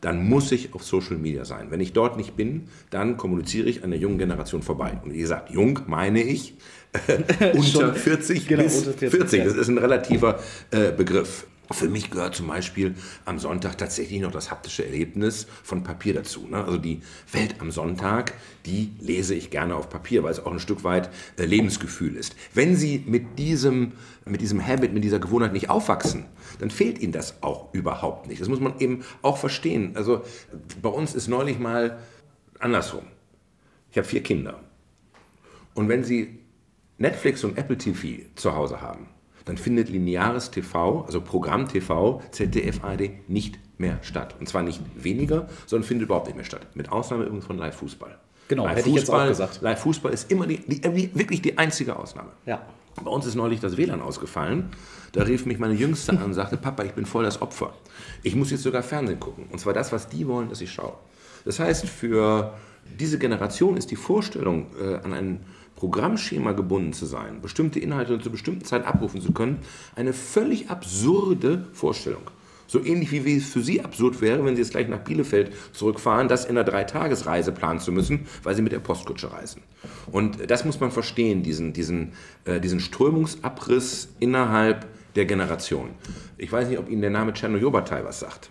[0.00, 1.70] dann muss ich auf Social Media sein.
[1.70, 4.98] Wenn ich dort nicht bin, dann kommuniziere ich an der jungen Generation vorbei.
[5.02, 6.54] Und wie gesagt, jung meine ich
[7.54, 9.18] unter 40 genau, bis unter 40.
[9.20, 9.44] 40.
[9.44, 11.46] Das ist ein relativer äh, Begriff.
[11.70, 12.94] Für mich gehört zum Beispiel
[13.26, 16.46] am Sonntag tatsächlich noch das haptische Erlebnis von Papier dazu.
[16.48, 16.64] Ne?
[16.64, 18.32] Also die Welt am Sonntag,
[18.64, 22.36] die lese ich gerne auf Papier, weil es auch ein Stück weit äh, Lebensgefühl ist.
[22.54, 23.92] Wenn Sie mit diesem,
[24.24, 26.24] mit diesem Habit, mit dieser Gewohnheit nicht aufwachsen,
[26.58, 28.40] dann fehlt Ihnen das auch überhaupt nicht.
[28.40, 29.92] Das muss man eben auch verstehen.
[29.94, 30.22] Also
[30.80, 31.98] bei uns ist neulich mal
[32.58, 33.04] andersrum.
[33.90, 34.58] Ich habe vier Kinder.
[35.74, 36.37] Und wenn Sie
[36.98, 39.08] Netflix und Apple TV zu Hause haben,
[39.44, 44.34] dann findet lineares TV, also Programm TV, ZDF, ARD nicht mehr statt.
[44.38, 46.66] Und zwar nicht weniger, sondern findet überhaupt nicht mehr statt.
[46.74, 48.18] Mit Ausnahme übrigens von Live-Fußball.
[48.48, 49.60] Genau, Live hätte ich jetzt auch gesagt.
[49.62, 52.30] Live-Fußball ist immer die, die, wirklich die einzige Ausnahme.
[52.46, 52.60] Ja.
[53.02, 54.70] Bei uns ist neulich das WLAN ausgefallen.
[55.12, 57.72] Da rief mich meine Jüngste an und sagte, Papa, ich bin voll das Opfer.
[58.22, 59.46] Ich muss jetzt sogar Fernsehen gucken.
[59.50, 60.94] Und zwar das, was die wollen, dass ich schaue.
[61.44, 62.54] Das heißt, für
[62.98, 65.40] diese Generation ist die Vorstellung, äh, an ein
[65.78, 69.58] Programmschema gebunden zu sein, bestimmte Inhalte zu bestimmten Zeiten abrufen zu können,
[69.94, 72.22] eine völlig absurde Vorstellung.
[72.66, 76.26] So ähnlich wie es für Sie absurd wäre, wenn Sie jetzt gleich nach Bielefeld zurückfahren,
[76.26, 79.62] das in einer Dreitagesreise planen zu müssen, weil Sie mit der Postkutsche reisen.
[80.10, 82.12] Und das muss man verstehen, diesen, diesen,
[82.44, 85.90] äh, diesen Strömungsabriss innerhalb der Generation.
[86.38, 88.50] Ich weiß nicht, ob Ihnen der Name Tschernojobatai was sagt.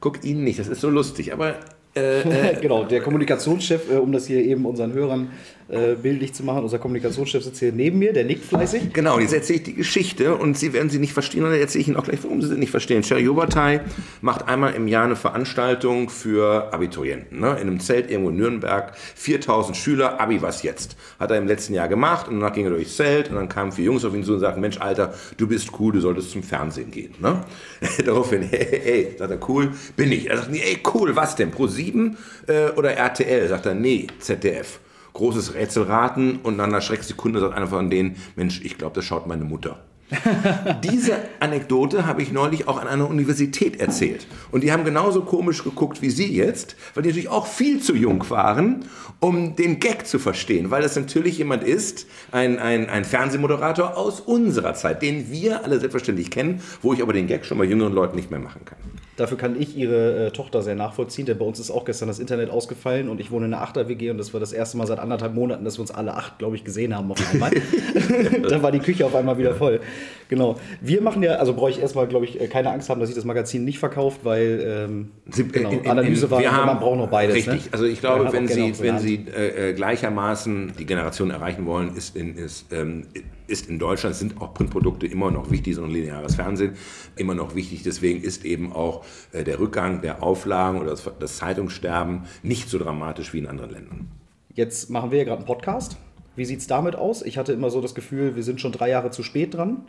[0.00, 1.56] Guck Ihnen nicht, das ist so lustig, aber
[1.94, 2.20] äh,
[2.52, 5.30] äh, genau, der Kommunikationschef, äh, um das hier eben unseren Hörern
[5.68, 8.92] äh, bildlich zu machen, unser Kommunikationschef sitzt hier neben mir, der nickt fleißig.
[8.92, 11.82] Genau, jetzt erzähle ich die Geschichte und Sie werden sie nicht verstehen und dann erzähle
[11.82, 13.02] ich Ihnen auch gleich, warum Sie sie nicht verstehen.
[13.02, 13.80] Sherry Jobatai
[14.20, 17.40] macht einmal im Jahr eine Veranstaltung für Abiturienten.
[17.40, 17.50] Ne?
[17.52, 20.96] In einem Zelt irgendwo in Nürnberg, 4000 Schüler, Abi, was jetzt?
[21.18, 23.72] Hat er im letzten Jahr gemacht und danach ging er durchs Zelt und dann kamen
[23.72, 26.42] vier Jungs auf ihn zu und sagten, Mensch, Alter, du bist cool, du solltest zum
[26.42, 27.14] Fernsehen gehen.
[27.20, 27.44] Ne?
[28.04, 30.28] Daraufhin, hey, hey, hey, sagt er, cool, bin ich.
[30.28, 33.48] Er sagt, ey, cool, was denn, Pro 7 äh, oder RTL?
[33.48, 34.80] Sagt er, nee, ZDF.
[35.12, 39.26] Großes Rätselraten und nach einer Schrecksekunde sagt einer von denen, Mensch, ich glaube, das schaut
[39.26, 39.78] meine Mutter.
[40.84, 44.26] Diese Anekdote habe ich neulich auch an einer Universität erzählt.
[44.50, 47.94] Und die haben genauso komisch geguckt wie Sie jetzt, weil die natürlich auch viel zu
[47.94, 48.84] jung waren,
[49.20, 50.70] um den Gag zu verstehen.
[50.70, 55.78] Weil das natürlich jemand ist, ein, ein, ein Fernsehmoderator aus unserer Zeit, den wir alle
[55.78, 58.78] selbstverständlich kennen, wo ich aber den Gag schon bei jüngeren Leuten nicht mehr machen kann.
[59.16, 62.18] Dafür kann ich ihre äh, Tochter sehr nachvollziehen, denn bei uns ist auch gestern das
[62.18, 64.98] Internet ausgefallen und ich wohne in einer Achter-WG und das war das erste Mal seit
[64.98, 67.50] anderthalb Monaten, dass wir uns alle acht, glaube ich, gesehen haben auf einmal.
[68.48, 69.80] da war die Küche auf einmal wieder voll.
[70.28, 70.56] Genau.
[70.80, 73.16] Wir machen ja, also brauche ich erstmal, glaube ich, äh, keine Angst haben, dass sich
[73.16, 76.96] das Magazin nicht verkauft, weil ähm, Sie, genau, in, in, Analyse war, haben, man braucht
[76.96, 77.36] noch beides.
[77.36, 77.66] Richtig.
[77.66, 77.72] Ne?
[77.72, 82.16] Also ich glaube, wenn Sie, wenn Sie äh, äh, gleichermaßen die Generation erreichen wollen, ist
[82.16, 83.06] in, ist, ähm,
[83.52, 86.72] ist in Deutschland, sind auch Printprodukte immer noch wichtig, so ein lineares Fernsehen
[87.16, 87.82] immer noch wichtig.
[87.82, 92.78] Deswegen ist eben auch äh, der Rückgang der Auflagen oder das, das Zeitungssterben nicht so
[92.78, 94.08] dramatisch wie in anderen Ländern.
[94.54, 95.96] Jetzt machen wir ja gerade einen Podcast.
[96.34, 97.22] Wie sieht es damit aus?
[97.22, 99.84] Ich hatte immer so das Gefühl, wir sind schon drei Jahre zu spät dran.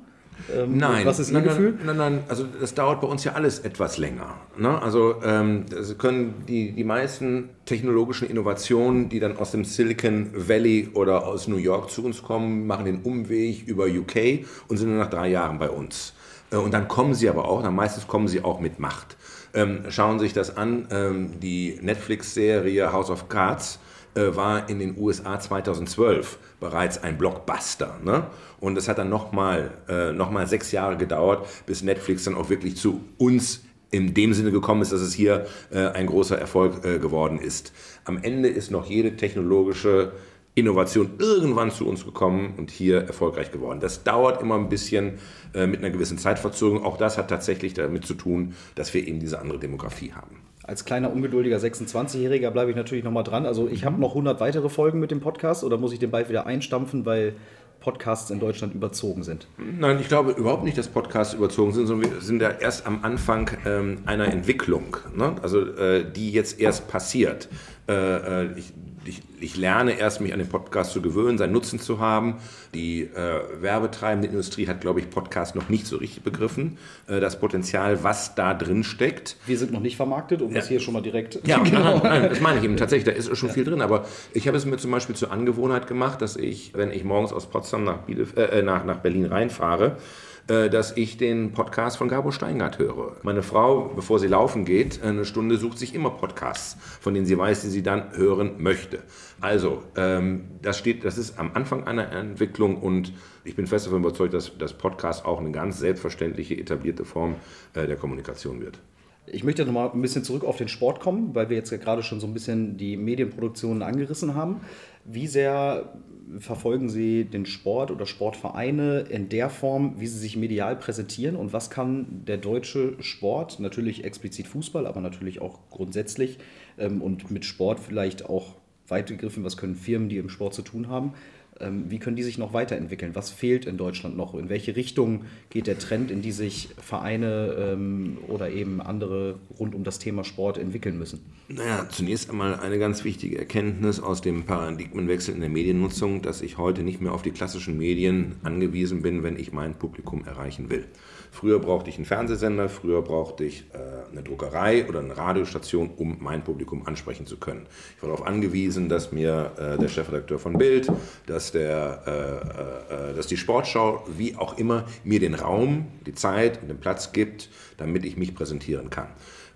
[0.53, 1.05] Ähm, nein.
[1.05, 1.73] Was ist Ihr nein, Gefühl?
[1.77, 4.35] Nein, nein, nein, also das dauert bei uns ja alles etwas länger.
[4.57, 4.81] Ne?
[4.81, 5.65] Also ähm,
[5.97, 11.57] können die, die meisten technologischen Innovationen, die dann aus dem Silicon Valley oder aus New
[11.57, 15.59] York zu uns kommen, machen den Umweg über UK und sind nur nach drei Jahren
[15.59, 16.13] bei uns.
[16.51, 19.17] Äh, und dann kommen sie aber auch, dann meistens kommen sie auch mit Macht.
[19.55, 23.79] Ähm, schauen Sie sich das an, ähm, die Netflix-Serie House of Cards
[24.15, 27.99] äh, war in den USA 2012 bereits ein Blockbuster.
[28.03, 28.27] Ne?
[28.59, 32.77] Und es hat dann nochmal äh, noch sechs Jahre gedauert, bis Netflix dann auch wirklich
[32.77, 36.97] zu uns in dem Sinne gekommen ist, dass es hier äh, ein großer Erfolg äh,
[36.97, 37.73] geworden ist.
[38.05, 40.13] Am Ende ist noch jede technologische
[40.55, 43.79] Innovation irgendwann zu uns gekommen und hier erfolgreich geworden.
[43.79, 45.19] Das dauert immer ein bisschen
[45.53, 46.83] äh, mit einer gewissen Zeitverzögerung.
[46.83, 50.85] Auch das hat tatsächlich damit zu tun, dass wir eben diese andere Demografie haben als
[50.85, 53.45] kleiner ungeduldiger 26-Jähriger bleibe ich natürlich nochmal dran.
[53.45, 56.29] Also ich habe noch 100 weitere Folgen mit dem Podcast oder muss ich den bald
[56.29, 57.35] wieder einstampfen, weil
[57.81, 59.45] Podcasts in Deutschland überzogen sind?
[59.57, 63.03] Nein, ich glaube überhaupt nicht, dass Podcasts überzogen sind, sondern wir sind ja erst am
[63.03, 65.35] Anfang ähm, einer Entwicklung, ne?
[65.41, 67.49] also äh, die jetzt erst passiert.
[67.89, 68.73] Äh, äh ich,
[69.05, 72.35] ich, ich, lerne erst, mich an den Podcast zu gewöhnen, seinen Nutzen zu haben.
[72.73, 76.77] Die äh, werbetreibende Industrie hat, glaube ich, Podcast noch nicht so richtig begriffen.
[77.07, 79.37] Äh, das Potenzial, was da drin steckt.
[79.45, 80.55] Wir sind noch nicht vermarktet, um ja.
[80.55, 81.39] das hier schon mal direkt.
[81.45, 81.99] Ja, genau.
[81.99, 83.05] nein, nein, das meine ich eben tatsächlich.
[83.05, 83.53] Da ist schon ja.
[83.53, 83.81] viel drin.
[83.81, 87.33] Aber ich habe es mir zum Beispiel zur Angewohnheit gemacht, dass ich, wenn ich morgens
[87.33, 92.09] aus Potsdam nach, Bielef äh, nach, nach Berlin reinfahre, äh, dass ich den Podcast von
[92.09, 93.15] Gabo Steingart höre.
[93.23, 97.37] Meine Frau, bevor sie laufen geht, eine Stunde sucht sich immer Podcasts, von denen sie
[97.37, 99.03] weiß, die sie dann hören möchte.
[99.39, 103.13] Also, ähm, das, steht, das ist am Anfang einer Entwicklung und
[103.45, 107.35] ich bin fest davon überzeugt, dass das Podcast auch eine ganz selbstverständliche, etablierte Form
[107.73, 108.79] äh, der Kommunikation wird.
[109.25, 112.19] Ich möchte nochmal ein bisschen zurück auf den Sport kommen, weil wir jetzt gerade schon
[112.19, 114.61] so ein bisschen die Medienproduktionen angerissen haben.
[115.05, 115.93] Wie sehr
[116.39, 121.35] verfolgen Sie den Sport oder Sportvereine in der Form, wie sie sich medial präsentieren?
[121.35, 126.39] Und was kann der deutsche Sport, natürlich explizit Fußball, aber natürlich auch grundsätzlich
[126.77, 128.55] ähm, und mit Sport vielleicht auch
[128.87, 131.13] weit gegriffen, was können Firmen, die im Sport zu tun haben,
[131.59, 133.15] wie können die sich noch weiterentwickeln?
[133.15, 134.33] Was fehlt in Deutschland noch?
[134.35, 139.75] In welche Richtung geht der Trend, in die sich Vereine ähm, oder eben andere rund
[139.75, 141.21] um das Thema Sport entwickeln müssen?
[141.47, 146.57] Naja, zunächst einmal eine ganz wichtige Erkenntnis aus dem Paradigmenwechsel in der Mediennutzung, dass ich
[146.57, 150.85] heute nicht mehr auf die klassischen Medien angewiesen bin, wenn ich mein Publikum erreichen will.
[151.33, 156.17] Früher brauchte ich einen Fernsehsender, früher brauchte ich äh, eine Druckerei oder eine Radiostation, um
[156.19, 157.65] mein Publikum ansprechen zu können.
[157.97, 160.91] Ich war darauf angewiesen, dass mir äh, der Chefredakteur von Bild,
[161.25, 166.13] dass, der, äh, äh, äh dass die Sportschau, wie auch immer, mir den Raum, die
[166.13, 169.07] Zeit und den Platz gibt, damit ich mich präsentieren kann.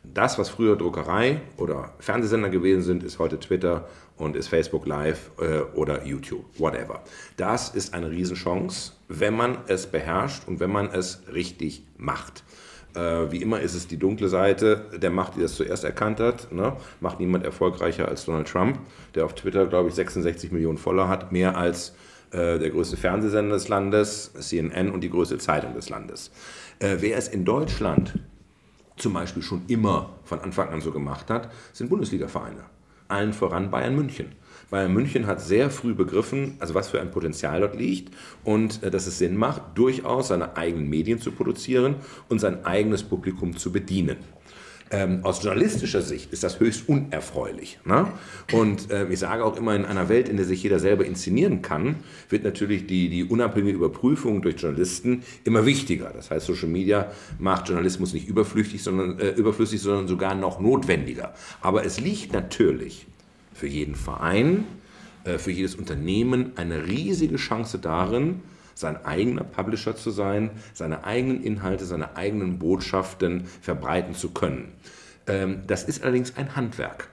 [0.04, 3.88] Das, was früher Druckerei oder Fernsehsender gewesen sind, ist heute Twitter
[4.18, 7.04] und ist Facebook Live äh, oder YouTube, whatever.
[7.38, 12.44] Das ist eine Riesenchance, wenn man es beherrscht und wenn man es richtig macht.
[12.96, 16.52] Äh, wie immer ist es die dunkle Seite der Macht, die das zuerst erkannt hat.
[16.52, 16.76] Ne?
[17.00, 18.80] Macht niemand erfolgreicher als Donald Trump,
[19.16, 21.94] der auf Twitter, glaube ich, 66 Millionen Follower hat, mehr als
[22.32, 26.32] äh, der größte Fernsehsender des Landes, CNN und die größte Zeitung des Landes.
[26.80, 28.20] Äh, wer es in Deutschland
[28.98, 32.77] zum Beispiel schon immer von Anfang an so gemacht hat, sind Bundesliga-Vereine
[33.08, 34.28] allen voran Bayern München.
[34.70, 38.92] Bayern München hat sehr früh begriffen, also was für ein Potenzial dort liegt und äh,
[38.92, 41.96] dass es Sinn macht, durchaus seine eigenen Medien zu produzieren
[42.28, 44.18] und sein eigenes Publikum zu bedienen.
[44.90, 47.80] Ähm, aus journalistischer Sicht ist das höchst unerfreulich.
[47.84, 48.08] Ne?
[48.54, 51.62] Und äh, ich sage auch immer, in einer Welt, in der sich jeder selber inszenieren
[51.62, 51.98] kann,
[52.30, 56.12] wird natürlich die, die unabhängige Überprüfung durch Journalisten immer wichtiger.
[56.16, 61.34] Das heißt, Social Media macht Journalismus nicht überflüssig, sondern, äh, überflüssig, sondern sogar noch notwendiger.
[61.62, 63.08] Aber es liegt natürlich
[63.54, 64.64] für jeden Verein,
[65.26, 68.42] äh, für jedes Unternehmen eine riesige Chance darin,
[68.78, 74.72] sein eigener Publisher zu sein, seine eigenen Inhalte, seine eigenen Botschaften verbreiten zu können.
[75.26, 77.10] Ähm, das ist allerdings ein Handwerk.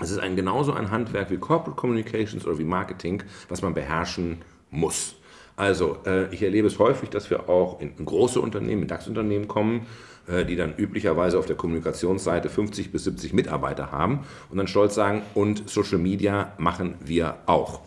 [0.00, 4.42] Es ist ein, genauso ein Handwerk wie Corporate Communications oder wie Marketing, was man beherrschen
[4.70, 5.16] muss.
[5.56, 9.86] Also, äh, ich erlebe es häufig, dass wir auch in, große Unternehmen, in DAX-Unternehmen kommen,
[10.28, 14.94] äh, die dann üblicherweise auf der Kommunikationsseite 50 bis 70 Mitarbeiter haben und dann stolz
[14.94, 17.80] sagen, und Social Media machen wir auch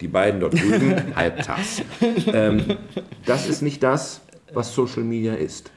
[0.00, 1.82] die beiden dort drüben halbtags.
[2.32, 2.76] Ähm,
[3.26, 4.20] das ist nicht das,
[4.52, 5.70] was Social Media ist.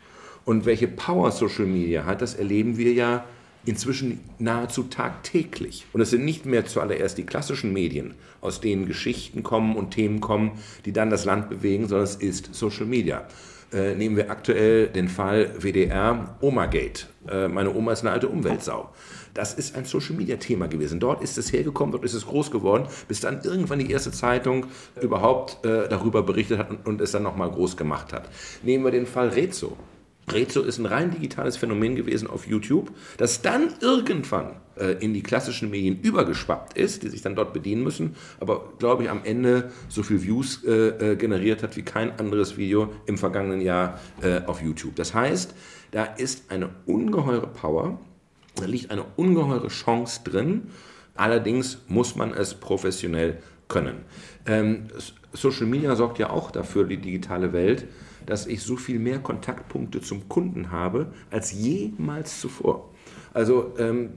[0.46, 3.26] Und welche Power Social Media hat, das erleben wir ja
[3.66, 5.86] inzwischen nahezu tagtäglich.
[5.92, 10.22] Und es sind nicht mehr zuallererst die klassischen Medien, aus denen Geschichten kommen und Themen
[10.22, 10.52] kommen,
[10.86, 13.28] die dann das Land bewegen, sondern es ist Social Media.
[13.74, 17.08] Äh, nehmen wir aktuell den Fall WDR Omagate.
[17.30, 18.94] Äh, meine Oma ist eine alte Umweltsau.
[19.38, 21.00] Das ist ein Social-Media-Thema gewesen.
[21.00, 24.66] Dort ist es hergekommen, dort ist es groß geworden, bis dann irgendwann die erste Zeitung
[25.00, 28.32] überhaupt äh, darüber berichtet hat und, und es dann nochmal groß gemacht hat.
[28.64, 29.78] Nehmen wir den Fall Rezo.
[30.32, 35.22] Rezo ist ein rein digitales Phänomen gewesen auf YouTube, das dann irgendwann äh, in die
[35.22, 39.72] klassischen Medien übergeschwappt ist, die sich dann dort bedienen müssen, aber glaube ich am Ende
[39.88, 44.42] so viel Views äh, äh, generiert hat wie kein anderes Video im vergangenen Jahr äh,
[44.48, 44.96] auf YouTube.
[44.96, 45.54] Das heißt,
[45.92, 48.00] da ist eine ungeheure Power
[48.60, 50.70] da liegt eine ungeheure Chance drin.
[51.16, 54.04] Allerdings muss man es professionell können.
[54.46, 54.88] Ähm,
[55.34, 57.88] Social Media sorgt ja auch dafür, die digitale Welt,
[58.26, 62.94] dass ich so viel mehr Kontaktpunkte zum Kunden habe als jemals zuvor.
[63.34, 64.10] Also ähm,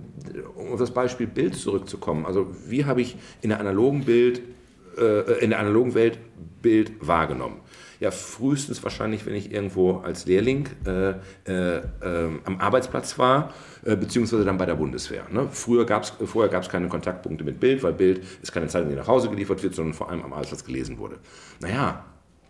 [0.57, 2.27] um auf das Beispiel Bild zurückzukommen.
[2.27, 4.43] Also wie habe ich in der analogen Bild,
[4.99, 6.19] äh, in der analogen Welt
[6.63, 7.61] Bild wahrgenommen?
[8.01, 11.11] Ja, frühestens wahrscheinlich, wenn ich irgendwo als Lehrling äh,
[11.45, 13.53] äh, ähm, am Arbeitsplatz war,
[13.85, 15.27] äh, beziehungsweise dann bei der Bundeswehr.
[15.31, 15.49] Ne?
[15.51, 18.97] Früher gab's, vorher gab es keine Kontaktpunkte mit Bild, weil Bild ist keine Zeitung, die
[18.97, 21.19] nach Hause geliefert wird, sondern vor allem am Arbeitsplatz gelesen wurde.
[21.61, 22.05] Naja,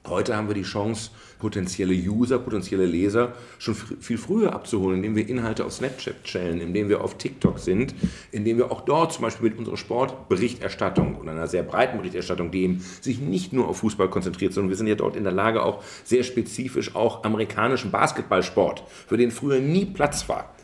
[0.08, 5.28] Heute haben wir die Chance, potenzielle User, potenzielle Leser schon viel früher abzuholen, indem wir
[5.28, 7.94] Inhalte auf Snapchat channeln, indem wir auf TikTok sind,
[8.32, 12.62] indem wir auch dort zum Beispiel mit unserer Sportberichterstattung und einer sehr breiten Berichterstattung, die
[12.62, 15.62] eben sich nicht nur auf Fußball konzentriert, sondern wir sind ja dort in der Lage,
[15.62, 20.54] auch sehr spezifisch auch amerikanischen Basketballsport, für den früher nie Platz war,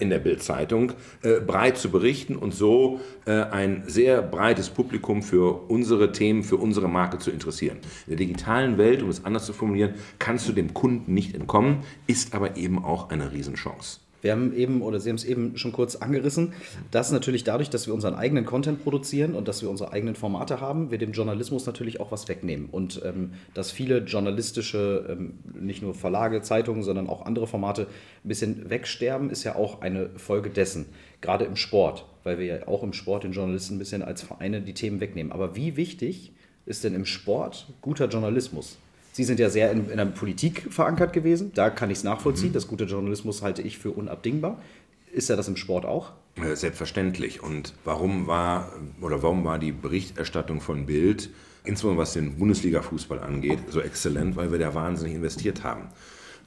[0.00, 5.68] in der Bildzeitung äh, breit zu berichten und so äh, ein sehr breites Publikum für
[5.68, 7.78] unsere Themen, für unsere Marke zu interessieren.
[8.06, 11.84] In der digitalen Welt, um es anders zu formulieren, kannst du dem Kunden nicht entkommen,
[12.06, 14.00] ist aber eben auch eine Riesenchance.
[14.28, 16.52] Wir haben eben, oder Sie haben es eben schon kurz angerissen,
[16.90, 20.60] dass natürlich dadurch, dass wir unseren eigenen Content produzieren und dass wir unsere eigenen Formate
[20.60, 22.68] haben, wir dem Journalismus natürlich auch was wegnehmen.
[22.70, 27.86] Und ähm, dass viele journalistische, ähm, nicht nur Verlage, Zeitungen, sondern auch andere Formate
[28.22, 30.84] ein bisschen wegsterben, ist ja auch eine Folge dessen.
[31.22, 34.60] Gerade im Sport, weil wir ja auch im Sport den Journalisten ein bisschen als Vereine
[34.60, 35.32] die Themen wegnehmen.
[35.32, 36.32] Aber wie wichtig
[36.66, 38.76] ist denn im Sport guter Journalismus?
[39.18, 41.50] Sie sind ja sehr in, in der Politik verankert gewesen.
[41.52, 42.50] Da kann ich es nachvollziehen.
[42.50, 42.52] Mhm.
[42.52, 44.62] Das gute Journalismus halte ich für unabdingbar.
[45.12, 46.12] Ist ja das im Sport auch?
[46.54, 47.42] Selbstverständlich.
[47.42, 51.30] Und warum war oder warum war die Berichterstattung von Bild
[51.64, 55.88] insbesondere was den Bundesliga-Fußball angeht, so exzellent, weil wir da wahnsinnig investiert haben.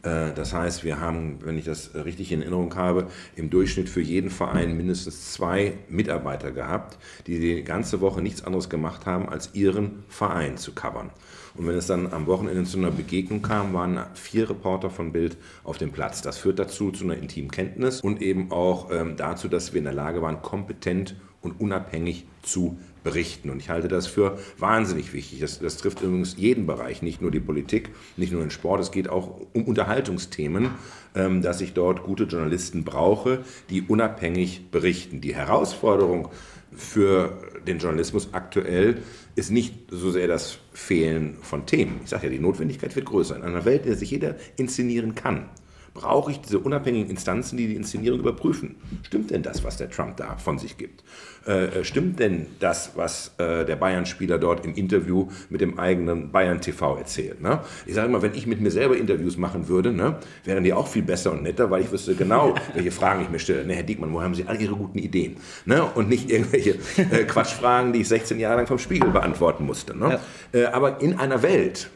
[0.03, 4.01] Äh, das heißt, wir haben, wenn ich das richtig in Erinnerung habe, im Durchschnitt für
[4.01, 9.51] jeden Verein mindestens zwei Mitarbeiter gehabt, die die ganze Woche nichts anderes gemacht haben, als
[9.53, 11.11] ihren Verein zu covern.
[11.55, 15.37] Und wenn es dann am Wochenende zu einer Begegnung kam, waren vier Reporter von Bild
[15.63, 16.21] auf dem Platz.
[16.21, 19.85] Das führt dazu zu einer intimen Kenntnis und eben auch ähm, dazu, dass wir in
[19.85, 23.49] der Lage waren, kompetent und unabhängig zu berichten.
[23.49, 25.39] Und ich halte das für wahnsinnig wichtig.
[25.39, 28.81] Das, das, trifft übrigens jeden Bereich, nicht nur die Politik, nicht nur den Sport.
[28.81, 30.71] Es geht auch um Unterhaltungsthemen,
[31.15, 35.21] ähm, dass ich dort gute Journalisten brauche, die unabhängig berichten.
[35.21, 36.29] Die Herausforderung
[36.73, 37.37] für
[37.67, 39.01] den Journalismus aktuell
[39.35, 41.99] ist nicht so sehr das Fehlen von Themen.
[42.03, 43.35] Ich sage ja, die Notwendigkeit wird größer.
[43.35, 45.49] In einer Welt, in der sich jeder inszenieren kann,
[45.93, 48.75] brauche ich diese unabhängigen Instanzen, die die Inszenierung überprüfen.
[49.03, 51.03] Stimmt denn das, was der Trump da von sich gibt?
[51.45, 56.31] Äh, äh stimmt denn das, was äh, der Bayern-Spieler dort im Interview mit dem eigenen
[56.31, 57.41] Bayern-TV erzählt?
[57.41, 57.59] Ne?
[57.85, 60.87] Ich sage immer, wenn ich mit mir selber Interviews machen würde, ne, wären die auch
[60.87, 63.65] viel besser und netter, weil ich wüsste genau, welche Fragen ich mir stelle.
[63.65, 65.37] Ne, Herr Diekmann, wo haben Sie all Ihre guten Ideen?
[65.65, 65.83] Ne?
[65.83, 69.97] Und nicht irgendwelche äh, Quatschfragen, die ich 16 Jahre lang vom Spiegel beantworten musste.
[69.97, 70.19] Ne?
[70.53, 70.59] Ja.
[70.59, 71.89] Äh, aber in einer Welt,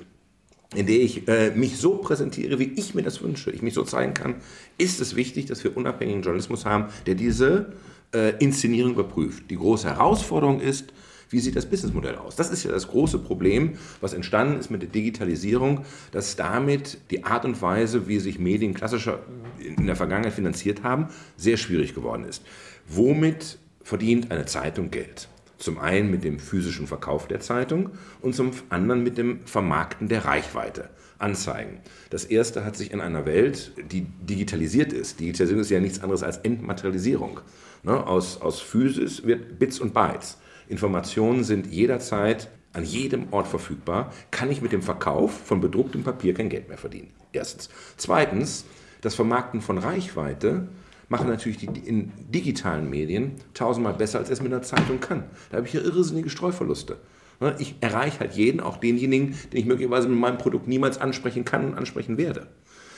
[0.76, 3.84] in der ich äh, mich so präsentiere, wie ich mir das wünsche, ich mich so
[3.84, 4.36] zeigen kann,
[4.78, 7.74] ist es wichtig, dass wir unabhängigen Journalismus haben, der diese
[8.14, 9.50] äh, Inszenierung überprüft.
[9.50, 10.94] Die große Herausforderung ist,
[11.30, 12.36] wie sieht das Businessmodell aus?
[12.36, 17.24] Das ist ja das große Problem, was entstanden ist mit der Digitalisierung, dass damit die
[17.24, 19.20] Art und Weise, wie sich Medien klassischer
[19.60, 22.44] in der Vergangenheit finanziert haben, sehr schwierig geworden ist.
[22.88, 25.28] Womit verdient eine Zeitung Geld?
[25.58, 27.92] Zum einen mit dem physischen Verkauf der Zeitung
[28.22, 30.90] und zum anderen mit dem Vermarkten der Reichweite.
[31.18, 31.80] Anzeigen.
[32.10, 35.20] Das erste hat sich in einer Welt, die digitalisiert ist.
[35.20, 37.40] Digitalisierung ist ja nichts anderes als Entmaterialisierung.
[37.84, 38.06] Ne?
[38.06, 40.38] Aus, aus Physis wird Bits und Bytes.
[40.68, 44.12] Informationen sind jederzeit an jedem Ort verfügbar.
[44.32, 47.12] Kann ich mit dem Verkauf von bedrucktem Papier kein Geld mehr verdienen?
[47.32, 47.70] Erstens.
[47.96, 48.66] Zweitens,
[49.02, 50.68] das Vermarkten von Reichweite
[51.10, 55.24] machen natürlich die in digitalen Medien tausendmal besser, als es mit einer Zeitung kann.
[55.50, 56.98] Da habe ich ja irrsinnige Streuverluste.
[57.40, 61.46] Ne, ich erreiche halt jeden, auch denjenigen, den ich möglicherweise mit meinem Produkt niemals ansprechen
[61.46, 62.48] kann und ansprechen werde.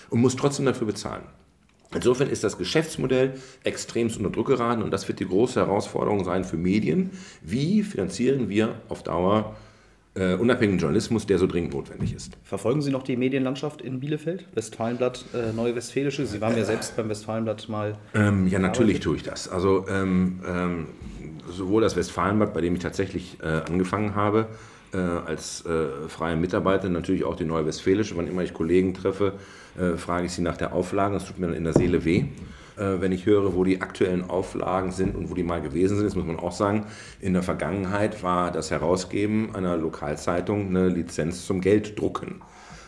[0.10, 1.24] Und muss trotzdem dafür bezahlen.
[1.94, 6.44] Insofern ist das Geschäftsmodell extremst unter Druck geraten und das wird die große Herausforderung sein
[6.44, 7.12] für Medien.
[7.42, 9.56] Wie finanzieren wir auf Dauer
[10.18, 12.38] äh, unabhängigen Journalismus, der so dringend notwendig ist.
[12.44, 14.46] Verfolgen Sie noch die Medienlandschaft in Bielefeld?
[14.54, 16.26] Westfalenblatt, äh, Neue Westfälische?
[16.26, 17.98] Sie waren ja selbst beim Westfalenblatt mal.
[18.14, 19.48] Ähm, ja, natürlich tue ich das.
[19.48, 20.88] Also ähm, ähm,
[21.50, 24.48] sowohl das Westfalenblatt, bei dem ich tatsächlich äh, angefangen habe,
[24.94, 28.18] äh, als äh, freie Mitarbeiter, natürlich auch die Neue Westfälische.
[28.18, 29.34] Wann immer ich Kollegen treffe,
[29.80, 31.14] äh, frage ich sie nach der Auflage.
[31.14, 32.26] Das tut mir dann in der Seele weh
[32.78, 36.06] wenn ich höre, wo die aktuellen Auflagen sind und wo die mal gewesen sind.
[36.06, 36.86] Das muss man auch sagen.
[37.20, 42.42] In der Vergangenheit war das Herausgeben einer Lokalzeitung eine Lizenz zum Gelddrucken.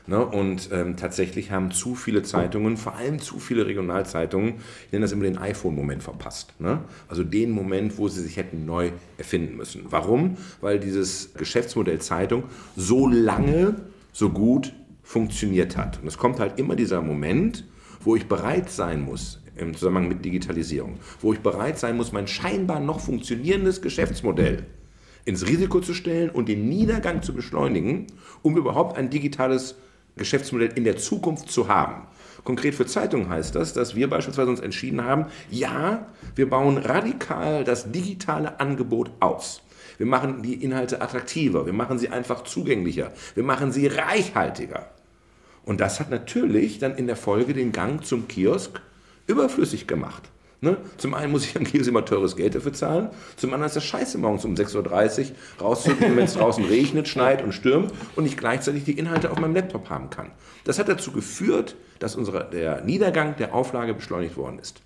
[0.09, 0.25] Ne?
[0.25, 4.55] Und ähm, tatsächlich haben zu viele Zeitungen, vor allem zu viele Regionalzeitungen,
[4.87, 6.59] ich nenne das immer den iPhone-Moment verpasst.
[6.59, 6.79] Ne?
[7.07, 9.85] Also den Moment, wo sie sich hätten neu erfinden müssen.
[9.89, 10.37] Warum?
[10.61, 13.75] Weil dieses Geschäftsmodell Zeitung so lange,
[14.11, 14.73] so gut
[15.03, 15.99] funktioniert hat.
[16.01, 17.65] Und es kommt halt immer dieser Moment,
[18.03, 22.27] wo ich bereit sein muss, im Zusammenhang mit Digitalisierung, wo ich bereit sein muss, mein
[22.27, 24.65] scheinbar noch funktionierendes Geschäftsmodell
[25.25, 28.07] ins Risiko zu stellen und den Niedergang zu beschleunigen,
[28.41, 29.75] um überhaupt ein digitales
[30.15, 32.07] Geschäftsmodell in der Zukunft zu haben.
[32.43, 37.63] Konkret für Zeitungen heißt das, dass wir beispielsweise uns entschieden haben, ja, wir bauen radikal
[37.63, 39.61] das digitale Angebot aus.
[39.97, 44.89] Wir machen die Inhalte attraktiver, wir machen sie einfach zugänglicher, wir machen sie reichhaltiger.
[45.65, 48.81] Und das hat natürlich dann in der Folge den Gang zum Kiosk
[49.29, 50.23] überflüssig gemacht.
[50.61, 50.75] Ne?
[50.97, 53.85] Zum einen muss ich am Kiosk immer teures Geld dafür zahlen, zum anderen ist das
[53.85, 58.35] scheiße, morgens um 6.30 Uhr rauszugehen, wenn es draußen regnet, schneit und stürmt und ich
[58.35, 60.31] gleichzeitig die Inhalte auf meinem Laptop haben kann.
[60.65, 64.81] Das hat dazu geführt, dass unsere, der Niedergang der Auflage beschleunigt worden ist.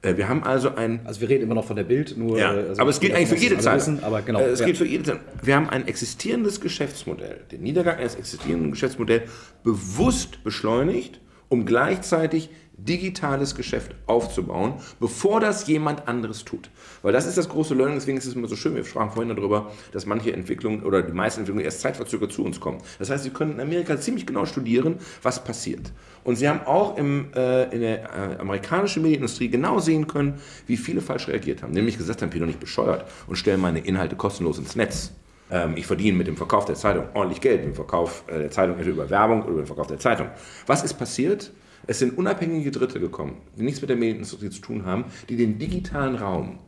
[0.00, 1.00] Äh, wir haben also ein.
[1.04, 2.38] Also wir reden immer noch von der Bild, nur.
[2.38, 3.76] Ja, also aber es gilt eigentlich für jede Zeit.
[3.76, 4.40] Wissen, aber genau.
[4.40, 4.66] Es ja.
[4.66, 5.20] gilt für jede Zeit.
[5.42, 9.30] Wir haben ein existierendes Geschäftsmodell, den Niedergang eines existierenden Geschäftsmodells
[9.64, 16.70] bewusst beschleunigt, um gleichzeitig digitales Geschäft aufzubauen, bevor das jemand anderes tut.
[17.02, 19.34] Weil das ist das große Learning, deswegen ist es immer so schön, wir sprachen vorhin
[19.34, 22.78] darüber, dass manche Entwicklungen oder die meisten Entwicklungen erst zeitverzögert zu uns kommen.
[22.98, 25.92] Das heißt, Sie können in Amerika ziemlich genau studieren, was passiert.
[26.22, 30.76] Und Sie haben auch im, äh, in der äh, amerikanischen Medienindustrie genau sehen können, wie
[30.76, 31.72] viele falsch reagiert haben.
[31.72, 35.12] Nämlich gesagt haben, bin doch nicht bescheuert und stellen meine Inhalte kostenlos ins Netz
[35.50, 38.50] ähm, ich verdiene mit dem Verkauf der Zeitung ordentlich Geld, mit dem Verkauf äh, der
[38.50, 40.28] Zeitung entweder über Werbung oder über den Verkauf der Zeitung.
[40.66, 41.52] Was ist passiert?
[41.88, 45.58] Es sind unabhängige Dritte gekommen, die nichts mit der Medienindustrie zu tun haben, die den
[45.58, 46.58] digitalen Raum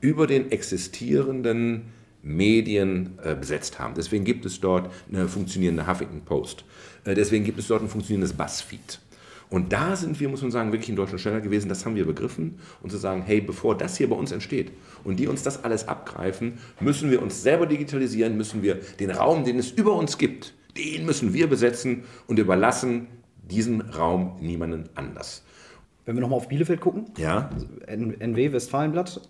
[0.00, 1.86] über den existierenden
[2.22, 3.94] Medien äh, besetzt haben.
[3.96, 6.64] Deswegen gibt es dort eine funktionierende Huffington Post.
[7.04, 9.00] Äh, deswegen gibt es dort ein funktionierendes Buzzfeed.
[9.50, 11.68] Und da sind wir, muss man sagen, wirklich in Deutschland schneller gewesen.
[11.68, 12.60] Das haben wir begriffen.
[12.80, 14.70] Und zu sagen, hey, bevor das hier bei uns entsteht
[15.02, 19.42] und die uns das alles abgreifen, müssen wir uns selber digitalisieren, müssen wir den Raum,
[19.42, 23.08] den es über uns gibt, den müssen wir besetzen und überlassen
[23.50, 25.44] diesen Raum niemanden anders.
[26.08, 27.50] Wenn wir nochmal auf Bielefeld gucken, ja.
[27.86, 29.28] NW Westfalenblatt,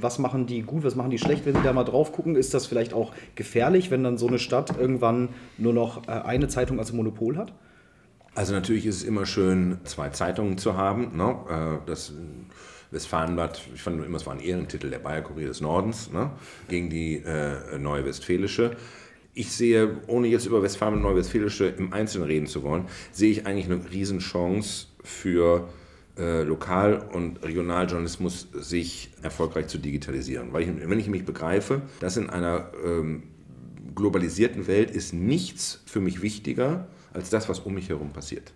[0.00, 2.34] was machen die gut, was machen die schlecht, wenn Sie da mal drauf gucken?
[2.34, 6.48] Ist das vielleicht auch gefährlich, wenn dann so eine Stadt irgendwann nur noch äh, eine
[6.48, 7.52] Zeitung als Monopol hat?
[8.34, 11.16] Also natürlich ist es immer schön, zwei Zeitungen zu haben.
[11.16, 11.36] Ne?
[11.48, 12.12] Äh, das
[12.90, 16.30] Westfalenblatt, ich fand immer, es war ein Ehrentitel der Bayer Kurier des Nordens, ne?
[16.68, 18.76] gegen die äh, Neue Westfälische
[19.36, 23.46] ich sehe, ohne jetzt über Westfalen und Neuwestfälische im Einzelnen reden zu wollen, sehe ich
[23.46, 25.68] eigentlich eine Riesenchance für
[26.16, 30.54] äh, Lokal- und Regionaljournalismus sich erfolgreich zu digitalisieren.
[30.54, 33.24] Weil ich, wenn ich mich begreife, dass in einer ähm,
[33.94, 38.54] globalisierten Welt ist nichts für mich wichtiger als das, was um mich herum passiert.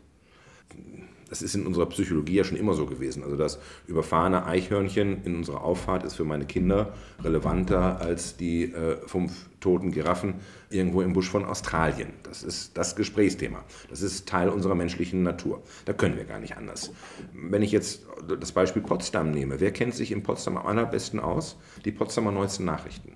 [1.30, 3.22] Das ist in unserer Psychologie ja schon immer so gewesen.
[3.22, 8.96] Also das überfahrene Eichhörnchen in unserer Auffahrt ist für meine Kinder relevanter als die äh,
[9.06, 10.34] fünf toten Giraffen
[10.70, 12.08] irgendwo im Busch von Australien.
[12.24, 13.64] Das ist das Gesprächsthema.
[13.88, 15.62] Das ist Teil unserer menschlichen Natur.
[15.84, 16.92] Da können wir gar nicht anders.
[17.32, 18.06] Wenn ich jetzt
[18.40, 21.56] das Beispiel Potsdam nehme, wer kennt sich in Potsdam am allerbesten aus?
[21.84, 23.12] Die Potsdamer neuesten Nachrichten.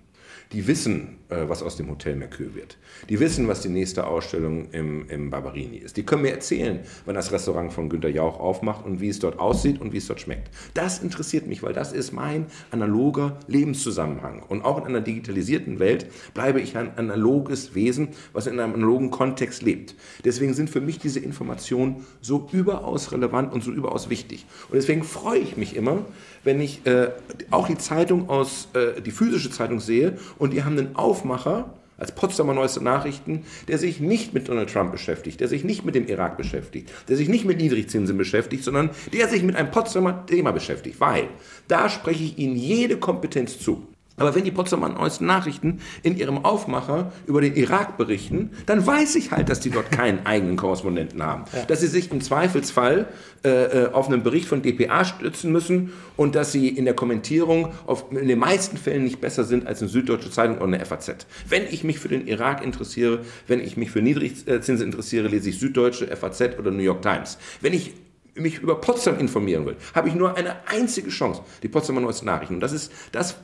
[0.52, 2.78] Die wissen, äh, was aus dem Hotel Mercure wird.
[3.08, 5.96] Die wissen, was die nächste Ausstellung im, im Barberini ist.
[5.96, 9.38] Die können mir erzählen, wann das Restaurant von Günter Jauch aufmacht und wie es dort
[9.38, 10.50] aussieht und wie es dort schmeckt.
[10.74, 14.42] Das interessiert mich, weil das ist mein analoger Lebenszusammenhang.
[14.42, 19.10] Und auch in einer digitalisierten Welt bleibe ich ein analoges Wesen, was in einem analogen
[19.10, 19.94] Kontext lebt.
[20.24, 24.46] Deswegen sind für mich diese Informationen so überaus relevant und so überaus wichtig.
[24.68, 26.04] Und deswegen freue ich mich immer,
[26.44, 27.08] wenn ich äh,
[27.50, 32.12] auch die Zeitung aus, äh, die physische Zeitung sehe und die haben einen Aufmacher, als
[32.12, 36.06] Potsdamer Neueste Nachrichten, der sich nicht mit Donald Trump beschäftigt, der sich nicht mit dem
[36.08, 40.50] Irak beschäftigt, der sich nicht mit Niedrigzinsen beschäftigt, sondern der sich mit einem Potsdamer Thema
[40.50, 41.28] beschäftigt, weil
[41.68, 43.86] da spreche ich Ihnen jede Kompetenz zu.
[44.16, 49.16] Aber wenn die Potsdamer Neuesten Nachrichten in ihrem Aufmacher über den Irak berichten, dann weiß
[49.16, 51.44] ich halt, dass die dort keinen eigenen Korrespondenten haben.
[51.52, 51.64] Ja.
[51.64, 53.06] Dass sie sich im Zweifelsfall
[53.44, 57.72] äh, äh auf einen Bericht von dpa stützen müssen und dass sie in der Kommentierung
[57.86, 61.26] auf, in den meisten Fällen nicht besser sind als eine Süddeutsche Zeitung oder eine FAZ.
[61.48, 65.58] Wenn ich mich für den Irak interessiere, wenn ich mich für Niedrigzinsen interessiere, lese ich
[65.58, 67.38] Süddeutsche, FAZ oder New York Times.
[67.60, 67.94] Wenn ich
[68.34, 72.54] mich über Potsdam informieren will, habe ich nur eine einzige Chance, die Potsdamer Neuesten Nachrichten.
[72.54, 73.36] Und das ist das,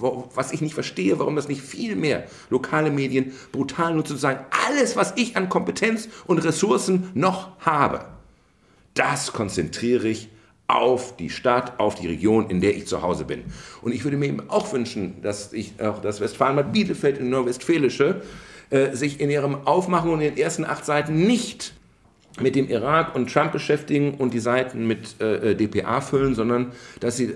[0.00, 4.44] was ich nicht verstehe, warum das nicht viel mehr lokale Medien brutal nutzen, zu sagen,
[4.66, 8.04] alles, was ich an Kompetenz und Ressourcen noch habe,
[8.94, 10.28] das konzentriere ich
[10.68, 13.44] auf die Stadt, auf die Region, in der ich zu Hause bin.
[13.80, 18.22] Und ich würde mir eben auch wünschen, dass ich auch das Westfalenbad Bielefeld in Nordwestfälische
[18.70, 21.72] äh, sich in ihrem Aufmachen und in den ersten acht Seiten nicht
[22.40, 26.72] mit dem Irak und Trump beschäftigen und die Seiten mit äh, äh DPA füllen, sondern
[27.00, 27.34] dass sie äh,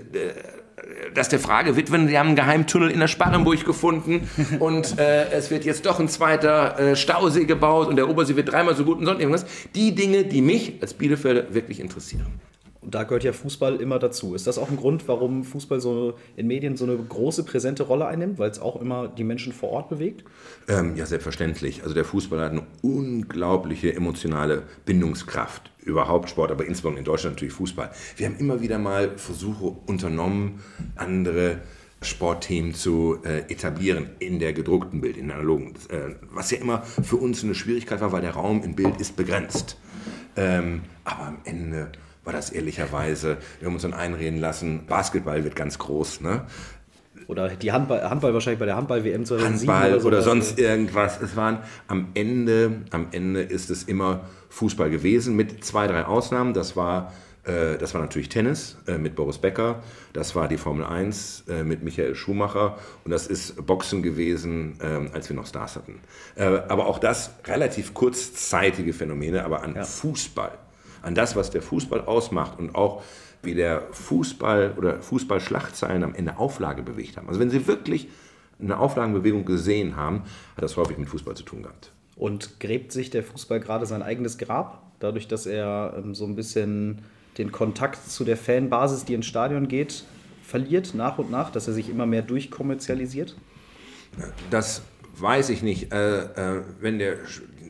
[1.13, 4.29] dass der Frage widmen, sie haben einen Geheimtunnel in der Sparrenburg gefunden
[4.59, 8.51] und äh, es wird jetzt doch ein zweiter äh, Stausee gebaut und der Obersee wird
[8.51, 9.45] dreimal so gut und sonst irgendwas.
[9.75, 12.39] Die Dinge, die mich als Bielefelder wirklich interessieren.
[12.83, 14.35] Und da gehört ja Fußball immer dazu.
[14.35, 18.05] Ist das auch ein Grund, warum Fußball so in Medien so eine große, präsente Rolle
[18.05, 20.23] einnimmt, weil es auch immer die Menschen vor Ort bewegt?
[20.67, 21.83] Ähm, ja, selbstverständlich.
[21.83, 25.71] Also der Fußball hat eine unglaubliche emotionale Bindungskraft.
[25.79, 27.91] Überhaupt Sport, aber insbesondere in Deutschland natürlich Fußball.
[28.15, 30.61] Wir haben immer wieder mal Versuche unternommen,
[30.95, 31.59] andere
[32.01, 35.73] Sportthemen zu äh, etablieren in der gedruckten Bild, in der analogen.
[35.89, 39.15] Äh, was ja immer für uns eine Schwierigkeit war, weil der Raum im Bild ist
[39.15, 39.77] begrenzt.
[40.35, 41.91] Ähm, aber am Ende
[42.23, 46.45] war das ehrlicherweise, wir haben uns dann einreden lassen, Basketball wird ganz groß, ne?
[47.27, 51.21] Oder die Handball, Handball wahrscheinlich bei der Handball-WM 2007 Handball oder, oder sonst irgendwas.
[51.21, 56.53] Es waren am Ende, am Ende ist es immer Fußball gewesen, mit zwei, drei Ausnahmen.
[56.53, 57.13] Das war,
[57.45, 61.63] äh, das war natürlich Tennis äh, mit Boris Becker, das war die Formel 1 äh,
[61.63, 65.99] mit Michael Schumacher und das ist Boxen gewesen, ähm, als wir noch Stars hatten.
[66.35, 69.83] Aber auch das relativ kurzzeitige Phänomene, aber an ja.
[69.83, 70.51] Fußball
[71.03, 73.03] an das, was der Fußball ausmacht und auch
[73.43, 77.27] wie der Fußball oder Fußballschlagzeilen am Ende Auflage bewegt haben.
[77.27, 78.07] Also wenn Sie wirklich
[78.59, 80.23] eine Auflagenbewegung gesehen haben,
[80.55, 81.91] hat das häufig mit Fußball zu tun gehabt.
[82.15, 86.35] Und gräbt sich der Fußball gerade sein eigenes Grab, dadurch, dass er ähm, so ein
[86.35, 87.01] bisschen
[87.37, 90.05] den Kontakt zu der Fanbasis, die ins Stadion geht,
[90.43, 93.35] verliert nach und nach, dass er sich immer mehr durchkommerzialisiert?
[94.51, 94.83] Das
[95.17, 95.91] weiß ich nicht.
[95.91, 97.17] Äh, äh, wenn der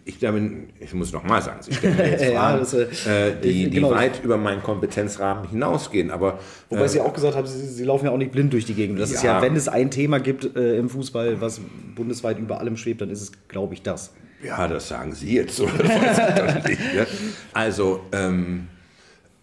[0.05, 0.41] ich glaube,
[0.79, 3.91] ich muss noch mal sagen, Sie stellen mir jetzt Fragen, das, äh, die, die genau.
[3.91, 6.11] weit über meinen Kompetenzrahmen hinausgehen.
[6.11, 6.39] Aber,
[6.69, 8.73] Wobei äh, Sie auch gesagt haben, Sie, Sie, laufen ja auch nicht blind durch die
[8.73, 8.99] Gegend.
[8.99, 9.15] Das ja.
[9.15, 11.61] ist ja, wenn es ein Thema gibt äh, im Fußball, was
[11.95, 14.13] bundesweit über allem schwebt, dann ist es, glaube ich, das.
[14.43, 15.61] Ja, das sagen Sie jetzt.
[15.77, 17.07] Das nicht, ne?
[17.53, 18.67] Also, ähm,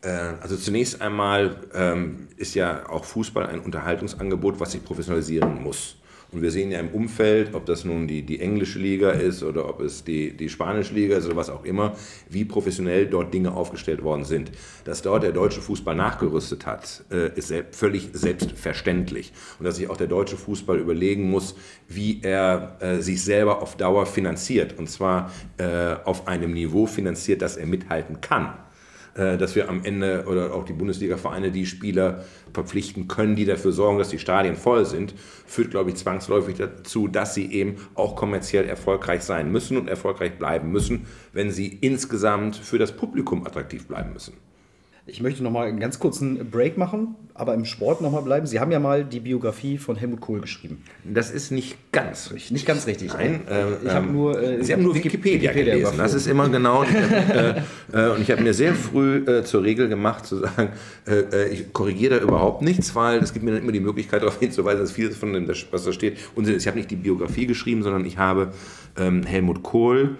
[0.02, 0.08] äh,
[0.40, 5.96] also zunächst einmal ähm, ist ja auch Fußball ein Unterhaltungsangebot, was sich professionalisieren muss.
[6.32, 9.68] Und wir sehen ja im Umfeld, ob das nun die, die englische Liga ist oder
[9.68, 11.96] ob es die, die spanische Liga ist oder was auch immer,
[12.28, 14.52] wie professionell dort Dinge aufgestellt worden sind.
[14.84, 19.32] Dass dort der deutsche Fußball nachgerüstet hat, äh, ist völlig selbstverständlich.
[19.58, 21.56] Und dass sich auch der deutsche Fußball überlegen muss,
[21.88, 24.78] wie er äh, sich selber auf Dauer finanziert.
[24.78, 28.54] Und zwar äh, auf einem Niveau finanziert, dass er mithalten kann.
[29.20, 33.70] Äh, dass wir am Ende oder auch die Bundesliga-Vereine die Spieler verpflichten können, die dafür
[33.70, 35.14] sorgen, dass die Stadien voll sind,
[35.46, 40.38] führt, glaube ich, zwangsläufig dazu, dass sie eben auch kommerziell erfolgreich sein müssen und erfolgreich
[40.38, 44.32] bleiben müssen, wenn sie insgesamt für das Publikum attraktiv bleiben müssen.
[45.10, 48.46] Ich möchte noch mal einen ganz kurzen Break machen, aber im Sport noch mal bleiben.
[48.46, 50.82] Sie haben ja mal die Biografie von Helmut Kohl geschrieben.
[51.04, 52.52] Das ist nicht ganz richtig.
[52.52, 53.12] Nicht ganz richtig.
[53.12, 54.40] Nein, äh, ich habe ähm, nur.
[54.40, 55.98] Äh, Sie haben nur Wikipedia, Wikipedia gelesen.
[55.98, 56.84] Das ist immer genau.
[56.84, 57.60] äh,
[57.92, 60.70] äh, und ich habe mir sehr früh äh, zur Regel gemacht, zu sagen,
[61.08, 64.38] äh, ich korrigiere da überhaupt nichts, weil es gibt mir dann immer die Möglichkeit, darauf
[64.38, 66.62] hinzuweisen, dass vieles von dem, was da steht, Unsinn ist.
[66.62, 68.52] Ich habe nicht die Biografie geschrieben, sondern ich habe
[68.96, 70.16] ähm, Helmut Kohl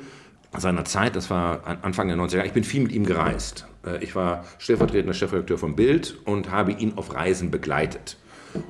[0.59, 3.66] seiner Zeit, das war Anfang der 90er Jahre, ich bin viel mit ihm gereist.
[3.86, 8.16] Äh, ich war stellvertretender Chefredakteur von Bild und habe ihn auf Reisen begleitet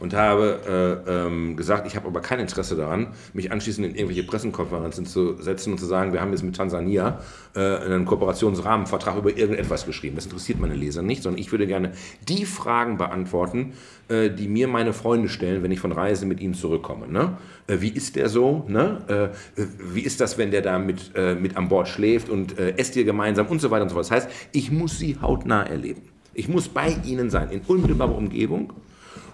[0.00, 4.24] und habe äh, ähm, gesagt, ich habe aber kein Interesse daran, mich anschließend in irgendwelche
[4.24, 7.20] Pressekonferenzen zu setzen und zu sagen, wir haben jetzt mit Tansania
[7.54, 10.16] äh, einen Kooperationsrahmenvertrag über irgendetwas geschrieben.
[10.16, 11.92] Das interessiert meine Leser nicht, sondern ich würde gerne
[12.28, 13.72] die Fragen beantworten,
[14.08, 17.08] äh, die mir meine Freunde stellen, wenn ich von Reisen mit ihnen zurückkomme.
[17.08, 17.38] Ne?
[17.66, 18.64] Äh, wie ist der so?
[18.68, 19.32] Ne?
[19.56, 19.62] Äh,
[19.92, 23.04] wie ist das, wenn der da mit, äh, mit an Bord schläft und esst ihr
[23.04, 24.06] gemeinsam und so weiter und so fort.
[24.06, 26.02] Das heißt, ich muss sie hautnah erleben.
[26.34, 28.72] Ich muss bei ihnen sein, in unmittelbarer Umgebung.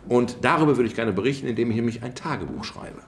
[0.08, 3.00] Und darüber würde ich gerne berichten, indem ich nämlich ein Tagebuch schreibe.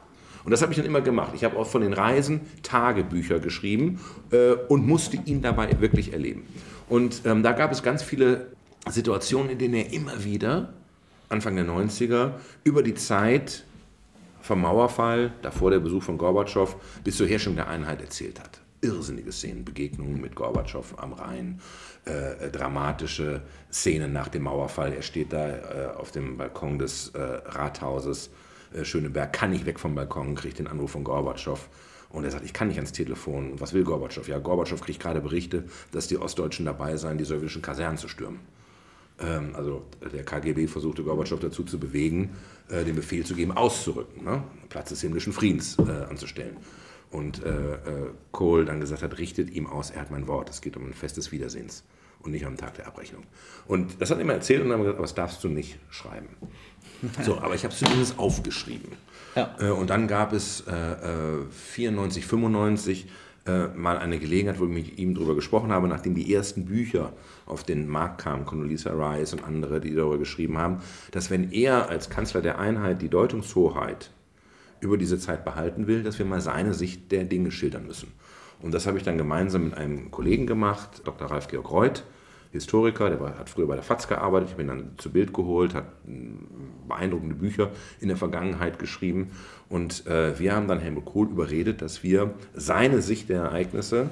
[0.44, 1.32] Und das habe ich dann immer gemacht.
[1.34, 6.46] Ich habe auch von den Reisen Tagebücher geschrieben äh, und musste ihn dabei wirklich erleben.
[6.88, 8.46] Und ähm, da gab es ganz viele
[8.88, 10.72] Situationen, in denen er immer wieder,
[11.28, 12.32] Anfang der 90er,
[12.64, 13.64] über die Zeit
[14.40, 18.60] vom Mauerfall, davor der Besuch von Gorbatschow, bis zur Herrschung der Einheit erzählt hat.
[18.80, 21.60] Irrsinnige Szenen, Begegnungen mit Gorbatschow am Rhein,
[22.06, 24.92] äh, äh, dramatische Szenen nach dem Mauerfall.
[24.92, 28.30] Er steht da äh, auf dem Balkon des äh, Rathauses
[28.72, 31.68] äh, Schöneberg, kann nicht weg vom Balkon, kriegt den Anruf von Gorbatschow.
[32.10, 33.60] Und er sagt, ich kann nicht ans Telefon.
[33.60, 34.26] Was will Gorbatschow?
[34.28, 38.40] Ja, Gorbatschow kriegt gerade Berichte, dass die Ostdeutschen dabei seien, die sowjetischen Kasernen zu stürmen.
[39.20, 42.36] Ähm, also der KGB versuchte Gorbatschow dazu zu bewegen,
[42.68, 44.42] äh, den Befehl zu geben, auszurücken, ne?
[44.68, 46.56] Platz des himmlischen Friedens äh, anzustellen.
[47.10, 47.78] Und äh,
[48.32, 50.92] Kohl dann gesagt hat, richtet ihm aus, er hat mein Wort, es geht um ein
[50.92, 51.84] Fest des Wiedersehens
[52.20, 53.22] und nicht am Tag der Abrechnung.
[53.66, 55.78] Und das hat er immer erzählt und dann haben gesagt, aber das darfst du nicht
[55.90, 56.28] schreiben.
[57.22, 58.90] So, aber ich habe es zumindest aufgeschrieben.
[59.36, 59.54] Ja.
[59.60, 63.06] Äh, und dann gab es äh, 94, 95
[63.46, 67.12] äh, mal eine Gelegenheit, wo ich mit ihm darüber gesprochen habe, nachdem die ersten Bücher
[67.46, 70.82] auf den Markt kamen, Condoleezza Rice und andere, die darüber geschrieben haben,
[71.12, 74.10] dass wenn er als Kanzler der Einheit die Deutungshoheit
[74.80, 78.12] über diese Zeit behalten will, dass wir mal seine Sicht der Dinge schildern müssen.
[78.60, 81.30] Und das habe ich dann gemeinsam mit einem Kollegen gemacht, Dr.
[81.30, 82.04] Ralf Georg Reuth,
[82.50, 85.74] Historiker, der war, hat früher bei der FAZ gearbeitet, ich bin dann zu Bild geholt,
[85.74, 85.84] hat
[86.88, 87.70] beeindruckende Bücher
[88.00, 89.32] in der Vergangenheit geschrieben
[89.68, 94.08] und äh, wir haben dann Helmut Kohl überredet, dass wir seine Sicht der Ereignisse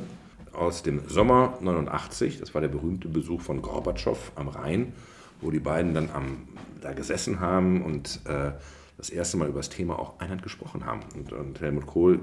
[0.53, 4.93] aus dem Sommer 89, das war der berühmte Besuch von Gorbatschow am Rhein,
[5.41, 6.49] wo die beiden dann am,
[6.83, 8.53] da gesessen haben und äh,
[8.97, 11.01] das erste Mal über das Thema auch Einheit gesprochen haben.
[11.15, 12.21] Und, und Helmut Kohl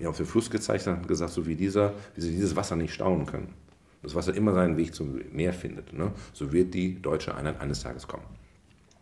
[0.00, 2.76] ja, auf den Fluss gezeigt hat und gesagt, so wie, dieser, wie sie dieses Wasser
[2.76, 3.54] nicht stauen können.
[4.02, 5.92] Das Wasser immer seinen Weg zum Meer findet.
[5.92, 6.12] Ne?
[6.32, 8.24] So wird die deutsche Einheit eines Tages kommen.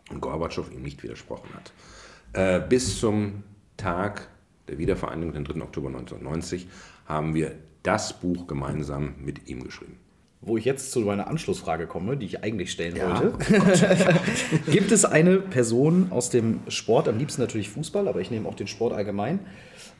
[0.09, 1.71] Und Gorbatschow ihm nicht widersprochen hat.
[2.33, 3.43] Äh, bis zum
[3.77, 4.27] Tag
[4.67, 5.61] der Wiedervereinigung, den 3.
[5.61, 6.67] Oktober 1990,
[7.05, 9.97] haben wir das Buch gemeinsam mit ihm geschrieben.
[10.41, 13.37] Wo ich jetzt zu meiner Anschlussfrage komme, die ich eigentlich stellen ja, wollte.
[13.37, 18.47] Oh Gibt es eine Person aus dem Sport, am liebsten natürlich Fußball, aber ich nehme
[18.47, 19.39] auch den Sport allgemein,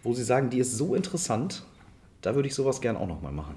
[0.01, 1.65] wo Sie sagen, die ist so interessant,
[2.21, 3.55] da würde ich sowas gern auch nochmal machen?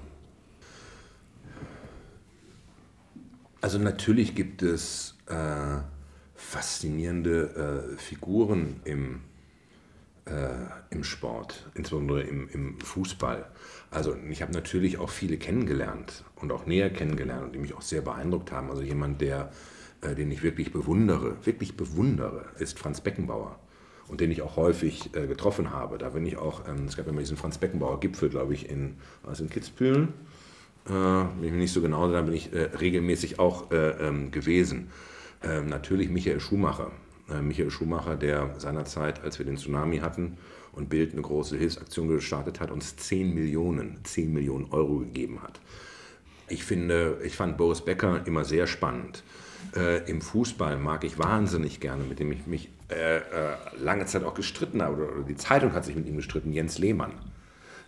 [3.61, 5.77] Also natürlich gibt es äh,
[6.35, 9.21] faszinierende äh, Figuren im,
[10.89, 13.45] im Sport, insbesondere im, im Fußball.
[13.91, 17.81] Also ich habe natürlich auch viele kennengelernt und auch näher kennengelernt und die mich auch
[17.81, 18.69] sehr beeindruckt haben.
[18.69, 19.51] Also jemand, der,
[20.01, 23.59] äh, den ich wirklich bewundere, wirklich bewundere, ist Franz Beckenbauer.
[24.07, 25.97] und den ich auch häufig äh, getroffen habe.
[25.97, 28.97] Da bin ich auch, ähm, es gab immer diesen Franz Beckenbauer Gipfel, glaube ich, in,
[29.23, 30.09] was in Kitzbühel.
[30.85, 34.31] Äh, bin ich mir nicht so genau, da bin ich äh, regelmäßig auch äh, ähm,
[34.31, 34.89] gewesen.
[35.41, 36.91] Ähm, natürlich Michael Schumacher.
[37.33, 40.37] Äh, Michael Schumacher, der seinerzeit, als wir den Tsunami hatten
[40.73, 45.59] und Bild eine große Hilfsaktion gestartet hat, uns 10 Millionen, 10 Millionen Euro gegeben hat.
[46.49, 49.23] Ich finde, ich fand Boris Becker immer sehr spannend.
[49.75, 53.21] Äh, Im Fußball mag ich wahnsinnig gerne, mit dem ich mich äh, äh,
[53.79, 56.77] lange Zeit auch gestritten habe, oder, oder, die Zeitung hat sich mit ihm gestritten, Jens
[56.77, 57.13] Lehmann.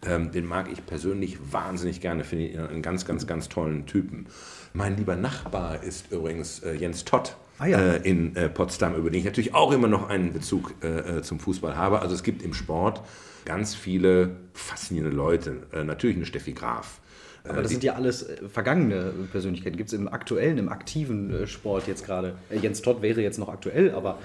[0.08, 4.28] Ähm, den mag ich persönlich wahnsinnig gerne, finde ich einen ganz, ganz, ganz tollen Typen.
[4.74, 7.36] Mein lieber Nachbar ist übrigens äh, Jens Tott.
[7.58, 7.80] Ah, ja.
[7.80, 10.74] Äh, in äh, Potsdam, über den ich natürlich auch immer noch einen Bezug
[11.22, 12.00] zum Fußball habe.
[12.02, 13.02] Also es gibt im Sport
[13.46, 15.64] ganz viele faszinierende Leute.
[15.86, 17.00] natürlich eine Steffi Graf,
[17.48, 19.78] aber das sind ja alles äh, vergangene Persönlichkeiten.
[19.78, 22.36] Gibt es im aktuellen, im aktiven äh, Sport jetzt gerade?
[22.50, 24.20] Äh, Jens Todd wäre jetzt noch aktuell, aber.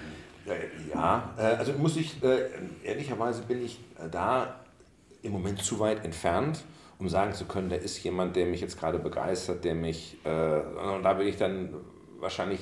[0.93, 2.17] Ja, also muss ich,
[2.83, 3.79] ehrlicherweise bin ich
[4.11, 4.57] da
[5.23, 6.65] im Moment zu weit entfernt,
[6.99, 11.05] um sagen zu können, da ist jemand, der mich jetzt gerade begeistert, der mich, und
[11.05, 11.69] da bin ich dann
[12.19, 12.59] wahrscheinlich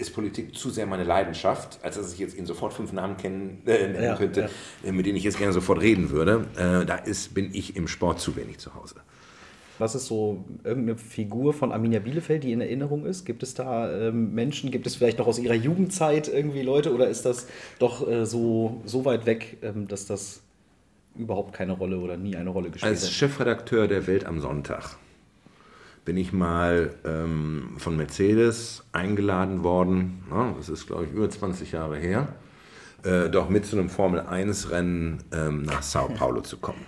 [0.00, 3.62] ist Politik zu sehr meine Leidenschaft, als dass ich jetzt ihn sofort fünf Namen kennen,
[3.66, 4.48] äh, nennen ja, könnte,
[4.82, 4.92] ja.
[4.92, 6.46] mit denen ich jetzt gerne sofort reden würde.
[6.56, 8.96] Äh, da ist, bin ich im Sport zu wenig zu Hause.
[9.78, 13.24] Was ist so irgendeine Figur von Arminia Bielefeld, die in Erinnerung ist?
[13.24, 17.08] Gibt es da ähm, Menschen, gibt es vielleicht noch aus ihrer Jugendzeit irgendwie Leute oder
[17.08, 17.46] ist das
[17.78, 20.42] doch äh, so, so weit weg, ähm, dass das
[21.16, 23.02] überhaupt keine Rolle oder nie eine Rolle gespielt hat?
[23.02, 24.98] Als Chefredakteur der Welt am Sonntag
[26.04, 31.72] bin ich mal ähm, von Mercedes eingeladen worden, na, das ist glaube ich über 20
[31.72, 32.28] Jahre her,
[33.04, 36.84] äh, doch mit zu einem Formel-1-Rennen ähm, nach Sao Paulo zu kommen.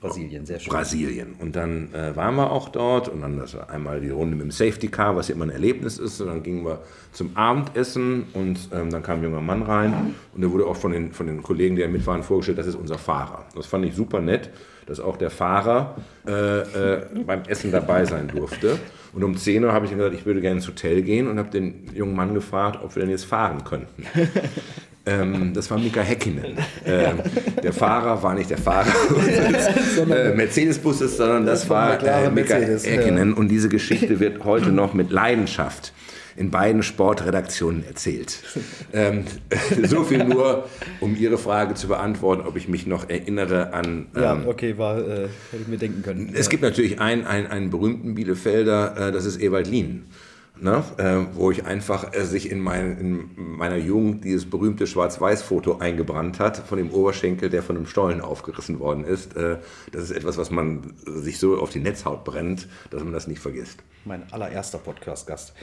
[0.00, 0.72] Brasilien, sehr schön.
[0.72, 1.34] Brasilien.
[1.40, 4.44] Und dann äh, waren wir auch dort und dann das war einmal die Runde mit
[4.44, 6.20] dem Safety Car, was ja immer ein Erlebnis ist.
[6.20, 6.82] Und dann gingen wir
[7.12, 10.92] zum Abendessen und ähm, dann kam ein junger Mann rein und der wurde auch von
[10.92, 13.46] den, von den Kollegen, die da mit waren, vorgestellt, das ist unser Fahrer.
[13.56, 14.50] Das fand ich super nett,
[14.88, 18.78] dass auch der Fahrer äh, äh, beim Essen dabei sein durfte.
[19.12, 21.50] Und um 10 Uhr habe ich gesagt, ich würde gerne ins Hotel gehen und habe
[21.50, 24.04] den jungen Mann gefragt, ob wir denn jetzt fahren könnten.
[25.06, 26.58] Ähm, das war Mika Häkkinen.
[26.84, 27.20] Ähm,
[27.62, 28.92] der Fahrer war nicht der Fahrer
[29.50, 33.30] des äh, Mercedes-Busses, sondern das, das war äh, Mika Häkkinen.
[33.30, 33.36] Ja.
[33.36, 35.94] Und diese Geschichte wird heute noch mit Leidenschaft
[36.38, 38.42] in beiden Sportredaktionen erzählt.
[38.92, 39.24] Ähm,
[39.84, 40.68] so viel nur,
[41.00, 44.06] um Ihre Frage zu beantworten, ob ich mich noch erinnere an.
[44.14, 46.30] Ähm, ja, okay, war, äh, hätte ich mir denken können.
[46.34, 46.50] Es ja.
[46.50, 50.06] gibt natürlich einen, einen, einen berühmten Bielefelder, äh, das ist Ewald Lien.
[50.60, 50.82] Ne?
[50.96, 56.40] Äh, wo ich einfach äh, sich in, mein, in, meiner Jugend dieses berühmte Schwarz-Weiß-Foto eingebrannt
[56.40, 59.36] hat von dem Oberschenkel, der von einem Stollen aufgerissen worden ist.
[59.36, 59.58] Äh,
[59.92, 63.38] das ist etwas, was man sich so auf die Netzhaut brennt, dass man das nicht
[63.38, 63.84] vergisst.
[64.04, 65.54] Mein allererster Podcast-Gast.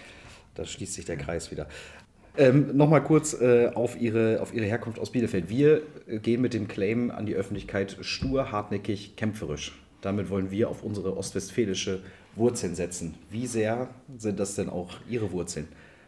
[0.55, 1.67] Da schließt sich der Kreis wieder.
[2.37, 5.49] Ähm, Nochmal kurz äh, auf, ihre, auf Ihre Herkunft aus Bielefeld.
[5.49, 9.79] Wir äh, gehen mit dem Claim an die Öffentlichkeit stur, hartnäckig, kämpferisch.
[10.01, 12.01] Damit wollen wir auf unsere ostwestfälische
[12.35, 13.15] Wurzeln setzen.
[13.31, 15.67] Wie sehr sind das denn auch Ihre Wurzeln?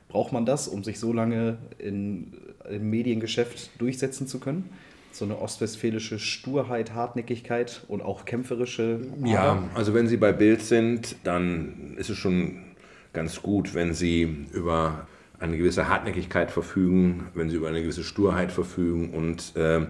[0.10, 2.34] Braucht man das, um sich so lange in,
[2.70, 4.70] im Mediengeschäft durchsetzen zu können?
[5.12, 9.00] So eine ostwestfälische Sturheit, Hartnäckigkeit und auch kämpferische.
[9.26, 12.67] Ja, also wenn Sie bei Bild sind, dann ist es schon
[13.18, 15.08] ganz gut, wenn Sie über
[15.40, 19.88] eine gewisse Hartnäckigkeit verfügen, wenn Sie über eine gewisse Sturheit verfügen und äh,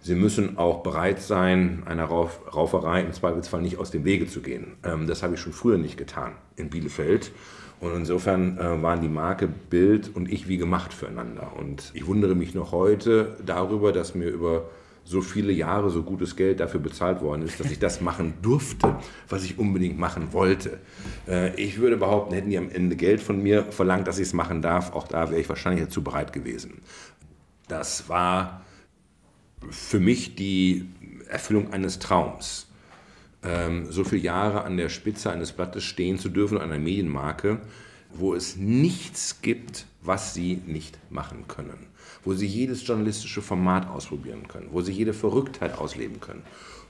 [0.00, 4.42] Sie müssen auch bereit sein, einer Rauf Rauferei im Zweifelsfall nicht aus dem Wege zu
[4.42, 4.76] gehen.
[4.84, 7.32] Ähm, das habe ich schon früher nicht getan in Bielefeld.
[7.80, 11.54] Und insofern äh, waren die Marke Bild und ich wie gemacht füreinander.
[11.58, 14.70] Und ich wundere mich noch heute darüber, dass mir über
[15.08, 18.96] so viele Jahre so gutes Geld dafür bezahlt worden ist, dass ich das machen durfte,
[19.30, 20.80] was ich unbedingt machen wollte.
[21.26, 24.32] Äh, ich würde behaupten, hätten die am Ende Geld von mir verlangt, dass ich es
[24.34, 26.82] machen darf, auch da wäre ich wahrscheinlich dazu bereit gewesen.
[27.68, 28.66] Das war
[29.70, 30.86] für mich die
[31.30, 32.66] Erfüllung eines Traums.
[33.42, 37.60] Ähm, so viele Jahre an der Spitze eines Blattes stehen zu dürfen, einer Medienmarke,
[38.12, 41.86] wo es nichts gibt, was sie nicht machen können.
[42.24, 46.42] Wo sie jedes journalistische Format ausprobieren können, wo sie jede Verrücktheit ausleben können,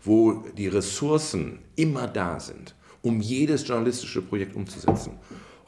[0.04, 5.12] wo die Ressourcen immer da sind, um jedes journalistische Projekt umzusetzen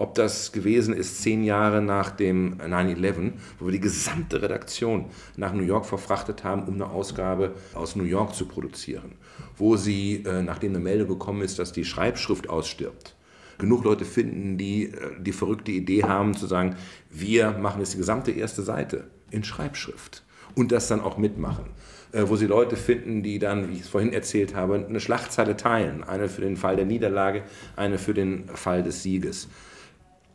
[0.01, 5.05] ob das gewesen ist zehn Jahre nach dem 9-11, wo wir die gesamte Redaktion
[5.36, 9.12] nach New York verfrachtet haben, um eine Ausgabe aus New York zu produzieren.
[9.59, 13.14] Wo sie, äh, nachdem eine Meldung gekommen ist, dass die Schreibschrift ausstirbt,
[13.61, 16.77] genug Leute finden, die äh, die verrückte Idee haben zu sagen,
[17.11, 21.67] wir machen jetzt die gesamte erste Seite in Schreibschrift und das dann auch mitmachen.
[22.13, 25.57] Äh, wo sie Leute finden, die dann, wie ich es vorhin erzählt habe, eine Schlachtzeile
[25.57, 26.03] teilen.
[26.03, 27.45] Eine für den Fall der Niederlage,
[27.77, 29.49] eine für den Fall des Sieges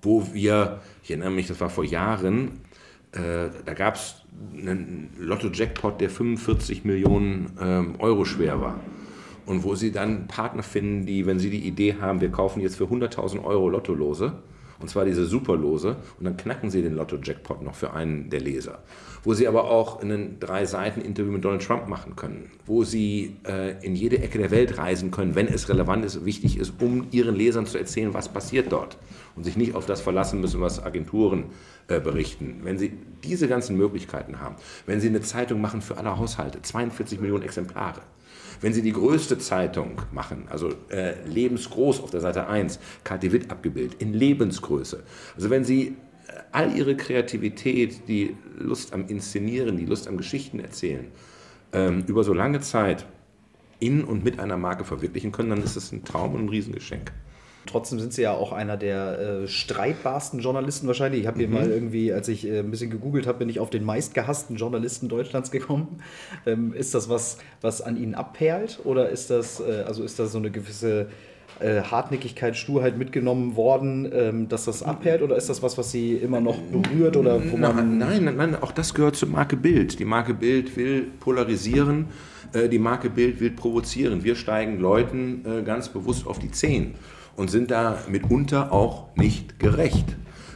[0.06, 2.62] wo wir, ich erinnere mich, das war vor Jahren,
[3.12, 4.16] Äh, da gab es
[4.54, 8.82] einen Lotto-Jackpot, der 45 Millionen ähm, Euro schwer war.
[9.46, 12.78] Und wo sie dann Partner finden, die, wenn sie die Idee haben, wir kaufen jetzt
[12.78, 14.34] für 100.000 Euro Lottolose,
[14.80, 18.80] und zwar diese Superlose, und dann knacken sie den Lotto-Jackpot noch für einen der Leser.
[19.24, 22.52] Wo sie aber auch ein Drei-Seiten-Interview mit Donald Trump machen können.
[22.66, 26.58] Wo sie äh, in jede Ecke der Welt reisen können, wenn es relevant ist, wichtig
[26.58, 28.98] ist, um ihren Lesern zu erzählen, was passiert dort.
[29.36, 31.46] Und sich nicht auf das verlassen müssen, was Agenturen
[31.88, 32.62] äh, berichten.
[32.64, 32.94] Wenn sie
[33.24, 38.02] diese ganzen Möglichkeiten haben, wenn sie eine Zeitung machen für alle Haushalte, 42 Millionen Exemplare,
[38.66, 43.52] wenn Sie die größte Zeitung machen, also äh, lebensgroß auf der Seite 1, KT Witt
[43.52, 45.04] abgebildet, in Lebensgröße,
[45.36, 50.60] also wenn Sie äh, all Ihre Kreativität, die Lust am Inszenieren, die Lust am Geschichten
[50.60, 51.12] erzählen,
[51.74, 53.06] ähm, über so lange Zeit
[53.80, 57.12] in und mit einer Marke verwirklichen können, dann ist es ein Traum und ein Riesengeschenk.
[57.66, 61.22] Trotzdem sind Sie ja auch einer der äh, streitbarsten Journalisten wahrscheinlich.
[61.22, 61.54] Ich habe hier mhm.
[61.54, 65.10] mal irgendwie, als ich äh, ein bisschen gegoogelt habe, bin ich auf den meistgehassten Journalisten
[65.10, 66.00] Deutschlands gekommen.
[66.46, 70.32] Ähm, ist das was, was an Ihnen abperlt oder ist das, äh, also ist das
[70.32, 71.08] so eine gewisse
[71.60, 76.14] äh, Hartnäckigkeit, Sturheit mitgenommen worden, ähm, dass das abhält oder ist das was, was Sie
[76.14, 80.00] immer noch berührt oder wo man nein, nein, nein, auch das gehört zur Marke Bild.
[80.00, 82.08] Die Marke Bild will polarisieren,
[82.54, 84.24] äh, die Marke Bild will provozieren.
[84.24, 86.96] Wir steigen Leuten äh, ganz bewusst auf die Zehen
[87.36, 90.16] und sind da mitunter auch nicht gerecht.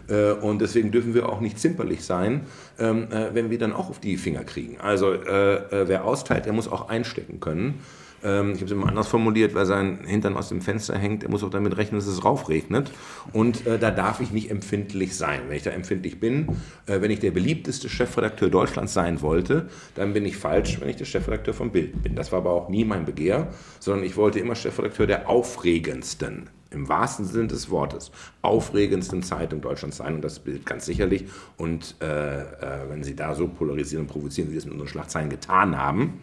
[0.09, 2.41] Äh, und deswegen dürfen wir auch nicht zimperlich sein,
[2.79, 4.79] ähm, äh, wenn wir dann auch auf die Finger kriegen.
[4.79, 7.81] Also äh, wer austeilt, der muss auch einstecken können.
[8.21, 11.29] Ähm, ich habe es immer anders formuliert, weil sein Hintern aus dem Fenster hängt, er
[11.29, 12.91] muss auch damit rechnen, dass es raufregnet.
[13.31, 15.41] Und da darf ich nicht empfindlich sein.
[15.47, 16.47] Wenn ich da empfindlich bin,
[16.85, 21.05] wenn ich der beliebteste Chefredakteur Deutschlands sein wollte, dann bin ich falsch, wenn ich der
[21.05, 22.15] Chefredakteur von Bild bin.
[22.15, 23.47] Das war aber auch nie mein Begehr,
[23.79, 28.11] sondern ich wollte immer Chefredakteur der aufregendsten im wahrsten Sinne des Wortes
[28.41, 31.25] aufregendsten Zeitung Deutschlands sein und das Bild ganz sicherlich.
[31.57, 34.89] Und äh, äh, wenn Sie da so polarisieren und provozieren, wie Sie es mit unseren
[34.89, 36.21] Schlagzeilen getan haben,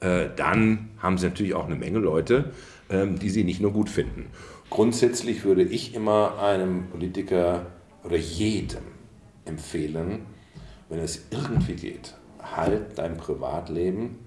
[0.00, 2.52] äh, dann haben Sie natürlich auch eine Menge Leute,
[2.90, 4.26] ähm, die Sie nicht nur gut finden.
[4.70, 7.66] Grundsätzlich würde ich immer einem Politiker
[8.02, 8.82] oder jedem
[9.44, 10.26] empfehlen,
[10.88, 14.18] wenn es irgendwie geht, halt dein Privatleben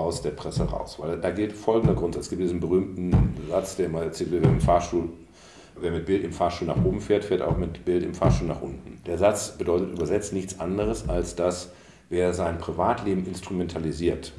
[0.00, 0.96] aus der Presse raus.
[0.98, 2.24] Weil da gilt folgender Grundsatz.
[2.24, 5.08] Es gibt diesen berühmten Satz, der mal erzählt wird, mit, Fahrstuhl,
[5.80, 8.62] wer mit Bild im Fahrstuhl nach oben fährt, fährt auch mit Bild im Fahrstuhl nach
[8.62, 9.00] unten.
[9.06, 11.70] Der Satz bedeutet übersetzt nichts anderes, als dass
[12.08, 14.32] wer sein Privatleben instrumentalisiert,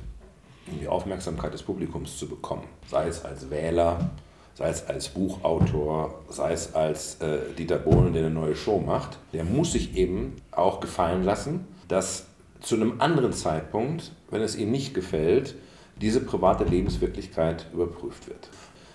[0.71, 4.11] um die Aufmerksamkeit des Publikums zu bekommen, sei es als Wähler,
[4.55, 9.17] sei es als Buchautor, sei es als äh, Dieter Bohlen, der eine neue Show macht,
[9.33, 12.25] der muss sich eben auch gefallen lassen, dass
[12.61, 15.55] zu einem anderen Zeitpunkt, wenn es ihm nicht gefällt,
[16.01, 18.49] diese private Lebenswirklichkeit überprüft wird.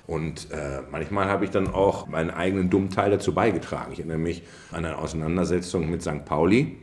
[0.07, 3.93] Und äh, manchmal habe ich dann auch meinen eigenen dummen Teil dazu beigetragen.
[3.93, 6.25] Ich erinnere mich an eine Auseinandersetzung mit St.
[6.27, 6.77] Pauli.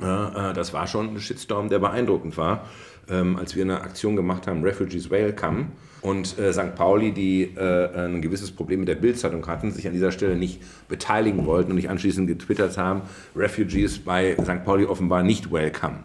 [0.00, 2.66] Äh, das war schon ein Shitstorm, der beeindruckend war,
[3.08, 5.66] ähm, als wir eine Aktion gemacht haben, Refugees Welcome.
[6.00, 6.76] Und äh, St.
[6.76, 10.62] Pauli, die äh, ein gewisses Problem mit der Bildzeitung hatten, sich an dieser Stelle nicht
[10.88, 13.02] beteiligen wollten und nicht anschließend getwittert haben,
[13.34, 14.64] Refugees bei St.
[14.64, 16.04] Pauli offenbar nicht welcome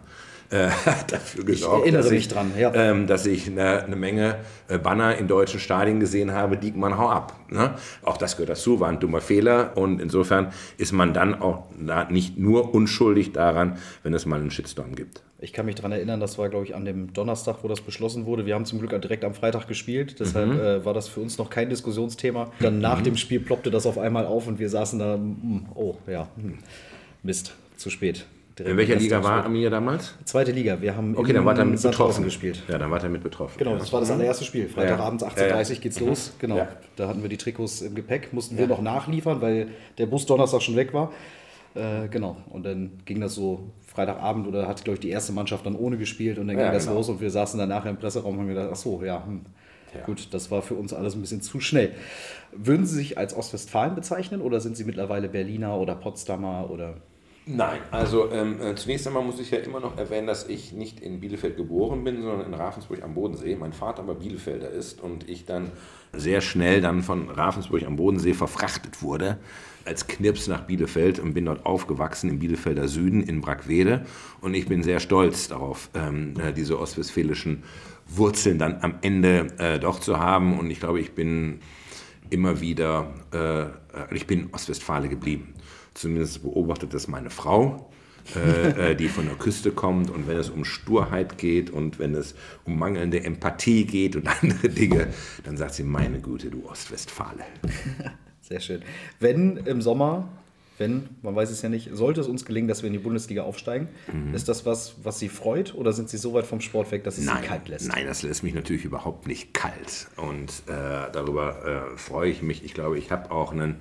[0.50, 0.68] äh,
[1.08, 2.72] dafür gesorgt, dass ich, dran, ja.
[2.74, 4.36] ähm, dass ich eine, eine, Menge
[4.68, 7.34] äh, Banner in deutschen Stadien gesehen habe, Diekmann, hau ab.
[7.50, 7.74] Ne?
[8.02, 11.64] Auch das gehört dazu, war ein dummer Fehler und insofern ist man dann auch
[12.10, 15.22] nicht nur unschuldig daran, wenn es mal einen Shitstorm gibt.
[15.38, 18.24] Ich kann mich daran erinnern, das war, glaube ich, an dem Donnerstag, wo das beschlossen
[18.24, 18.46] wurde.
[18.46, 20.60] Wir haben zum Glück direkt am Freitag gespielt, deshalb mhm.
[20.60, 22.50] äh, war das für uns noch kein Diskussionsthema.
[22.60, 23.04] Dann nach mhm.
[23.04, 26.58] dem Spiel ploppte das auf einmal auf und wir saßen da, hm, oh ja, hm,
[27.22, 28.24] Mist, zu spät.
[28.58, 30.14] In welcher Liga war Arminia damals?
[30.24, 30.80] Zweite Liga.
[30.80, 32.62] Wir haben okay, dann war er mit betroffen gespielt.
[32.68, 33.58] Ja, dann war er mit betroffen.
[33.58, 34.68] Genau, das war das allererste Spiel.
[34.68, 36.06] Freitagabends 18.30 Uhr geht's mhm.
[36.06, 36.32] los.
[36.38, 36.56] Genau.
[36.56, 36.68] Ja.
[36.96, 40.62] Da hatten wir die Trikots im Gepäck, mussten wir noch nachliefern, weil der Bus Donnerstag
[40.62, 41.12] schon weg war.
[41.74, 42.38] Äh, genau.
[42.48, 45.98] Und dann ging das so Freitagabend oder hat, glaube ich, die erste Mannschaft dann ohne
[45.98, 46.96] gespielt und dann ging das genau.
[46.96, 49.42] los und wir saßen dann nachher im Presseraum und haben gedacht, ach so, ja, hm.
[49.94, 50.04] Ja.
[50.04, 51.92] Gut, das war für uns alles ein bisschen zu schnell.
[52.52, 56.96] Würden Sie sich als Ostwestfalen bezeichnen oder sind Sie mittlerweile Berliner oder Potsdamer oder?
[57.48, 60.98] Nein, also ähm, äh, zunächst einmal muss ich ja immer noch erwähnen, dass ich nicht
[60.98, 63.54] in Bielefeld geboren bin, sondern in Ravensburg am Bodensee.
[63.54, 65.70] Mein Vater aber Bielefelder ist und ich dann
[66.12, 69.38] sehr schnell dann von Ravensburg am Bodensee verfrachtet wurde
[69.84, 74.04] als Knips nach Bielefeld und bin dort aufgewachsen im Bielefelder Süden in Brackwede.
[74.40, 77.62] Und ich bin sehr stolz darauf, ähm, äh, diese ostwestfälischen
[78.08, 80.58] Wurzeln dann am Ende äh, doch zu haben.
[80.58, 81.60] Und ich glaube, ich bin
[82.28, 83.68] immer wieder, äh, äh
[84.10, 85.54] ich bin Ostwestfale geblieben
[85.96, 87.90] zumindest beobachtet das meine Frau,
[88.34, 90.10] äh, äh, die von der Küste kommt.
[90.10, 92.34] Und wenn es um Sturheit geht und wenn es
[92.64, 95.08] um mangelnde Empathie geht und andere Dinge,
[95.44, 97.44] dann sagt sie, meine Güte, du Ostwestfale.
[98.40, 98.82] Sehr schön.
[99.18, 100.28] Wenn im Sommer
[100.78, 103.42] wenn, man weiß es ja nicht, sollte es uns gelingen, dass wir in die Bundesliga
[103.42, 104.34] aufsteigen, mhm.
[104.34, 107.18] ist das was, was Sie freut oder sind Sie so weit vom Sport weg, dass
[107.18, 107.88] es nein, Sie kalt lässt?
[107.88, 112.64] Nein, das lässt mich natürlich überhaupt nicht kalt und äh, darüber äh, freue ich mich.
[112.64, 113.76] Ich glaube, ich habe auch einen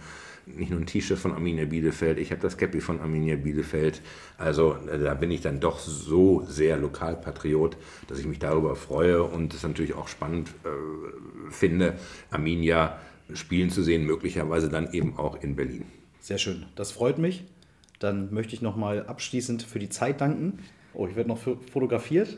[0.45, 4.01] nicht nur ein T-Shirt von Arminia Bielefeld, ich habe das Cappy von Arminia Bielefeld.
[4.37, 7.77] Also äh, da bin ich dann doch so sehr Lokalpatriot,
[8.07, 11.95] dass ich mich darüber freue und es natürlich auch spannend äh, finde,
[12.29, 12.99] Arminia
[13.33, 15.85] spielen zu sehen, möglicherweise dann eben auch in Berlin.
[16.19, 17.43] Sehr schön, das freut mich.
[17.99, 20.59] Dann möchte ich nochmal abschließend für die Zeit danken.
[20.93, 22.37] Oh, ich werde noch fotografiert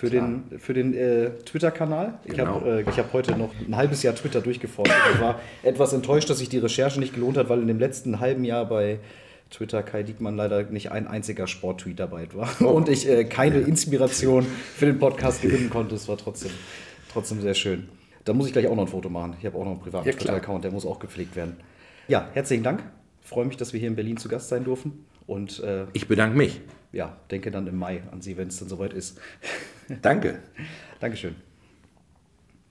[0.00, 0.28] für Klar.
[0.28, 2.20] den, für den äh, Twitter-Kanal.
[2.24, 2.54] Ich genau.
[2.54, 4.94] habe äh, hab heute noch ein halbes Jahr Twitter durchgeforscht.
[5.12, 8.18] Ich war etwas enttäuscht, dass sich die Recherche nicht gelohnt hat, weil in dem letzten
[8.18, 8.98] halben Jahr bei
[9.50, 12.68] Twitter Kai Diekmann leider nicht ein einziger Sporttweet dabei war oh.
[12.68, 15.96] und ich äh, keine Inspiration für den Podcast gewinnen konnte.
[15.96, 16.52] Es war trotzdem,
[17.12, 17.90] trotzdem sehr schön.
[18.24, 19.36] Da muss ich gleich auch noch ein Foto machen.
[19.38, 21.58] Ich habe auch noch einen privaten ja, Twitter-Account, der muss auch gepflegt werden.
[22.08, 22.84] Ja, herzlichen Dank.
[23.22, 25.04] Ich freue mich, dass wir hier in Berlin zu Gast sein dürfen.
[25.26, 26.62] Und, äh, ich bedanke mich.
[26.92, 29.20] Ja, denke dann im Mai an Sie, wenn es dann soweit ist.
[30.02, 30.40] Danke.
[31.00, 31.36] Dankeschön.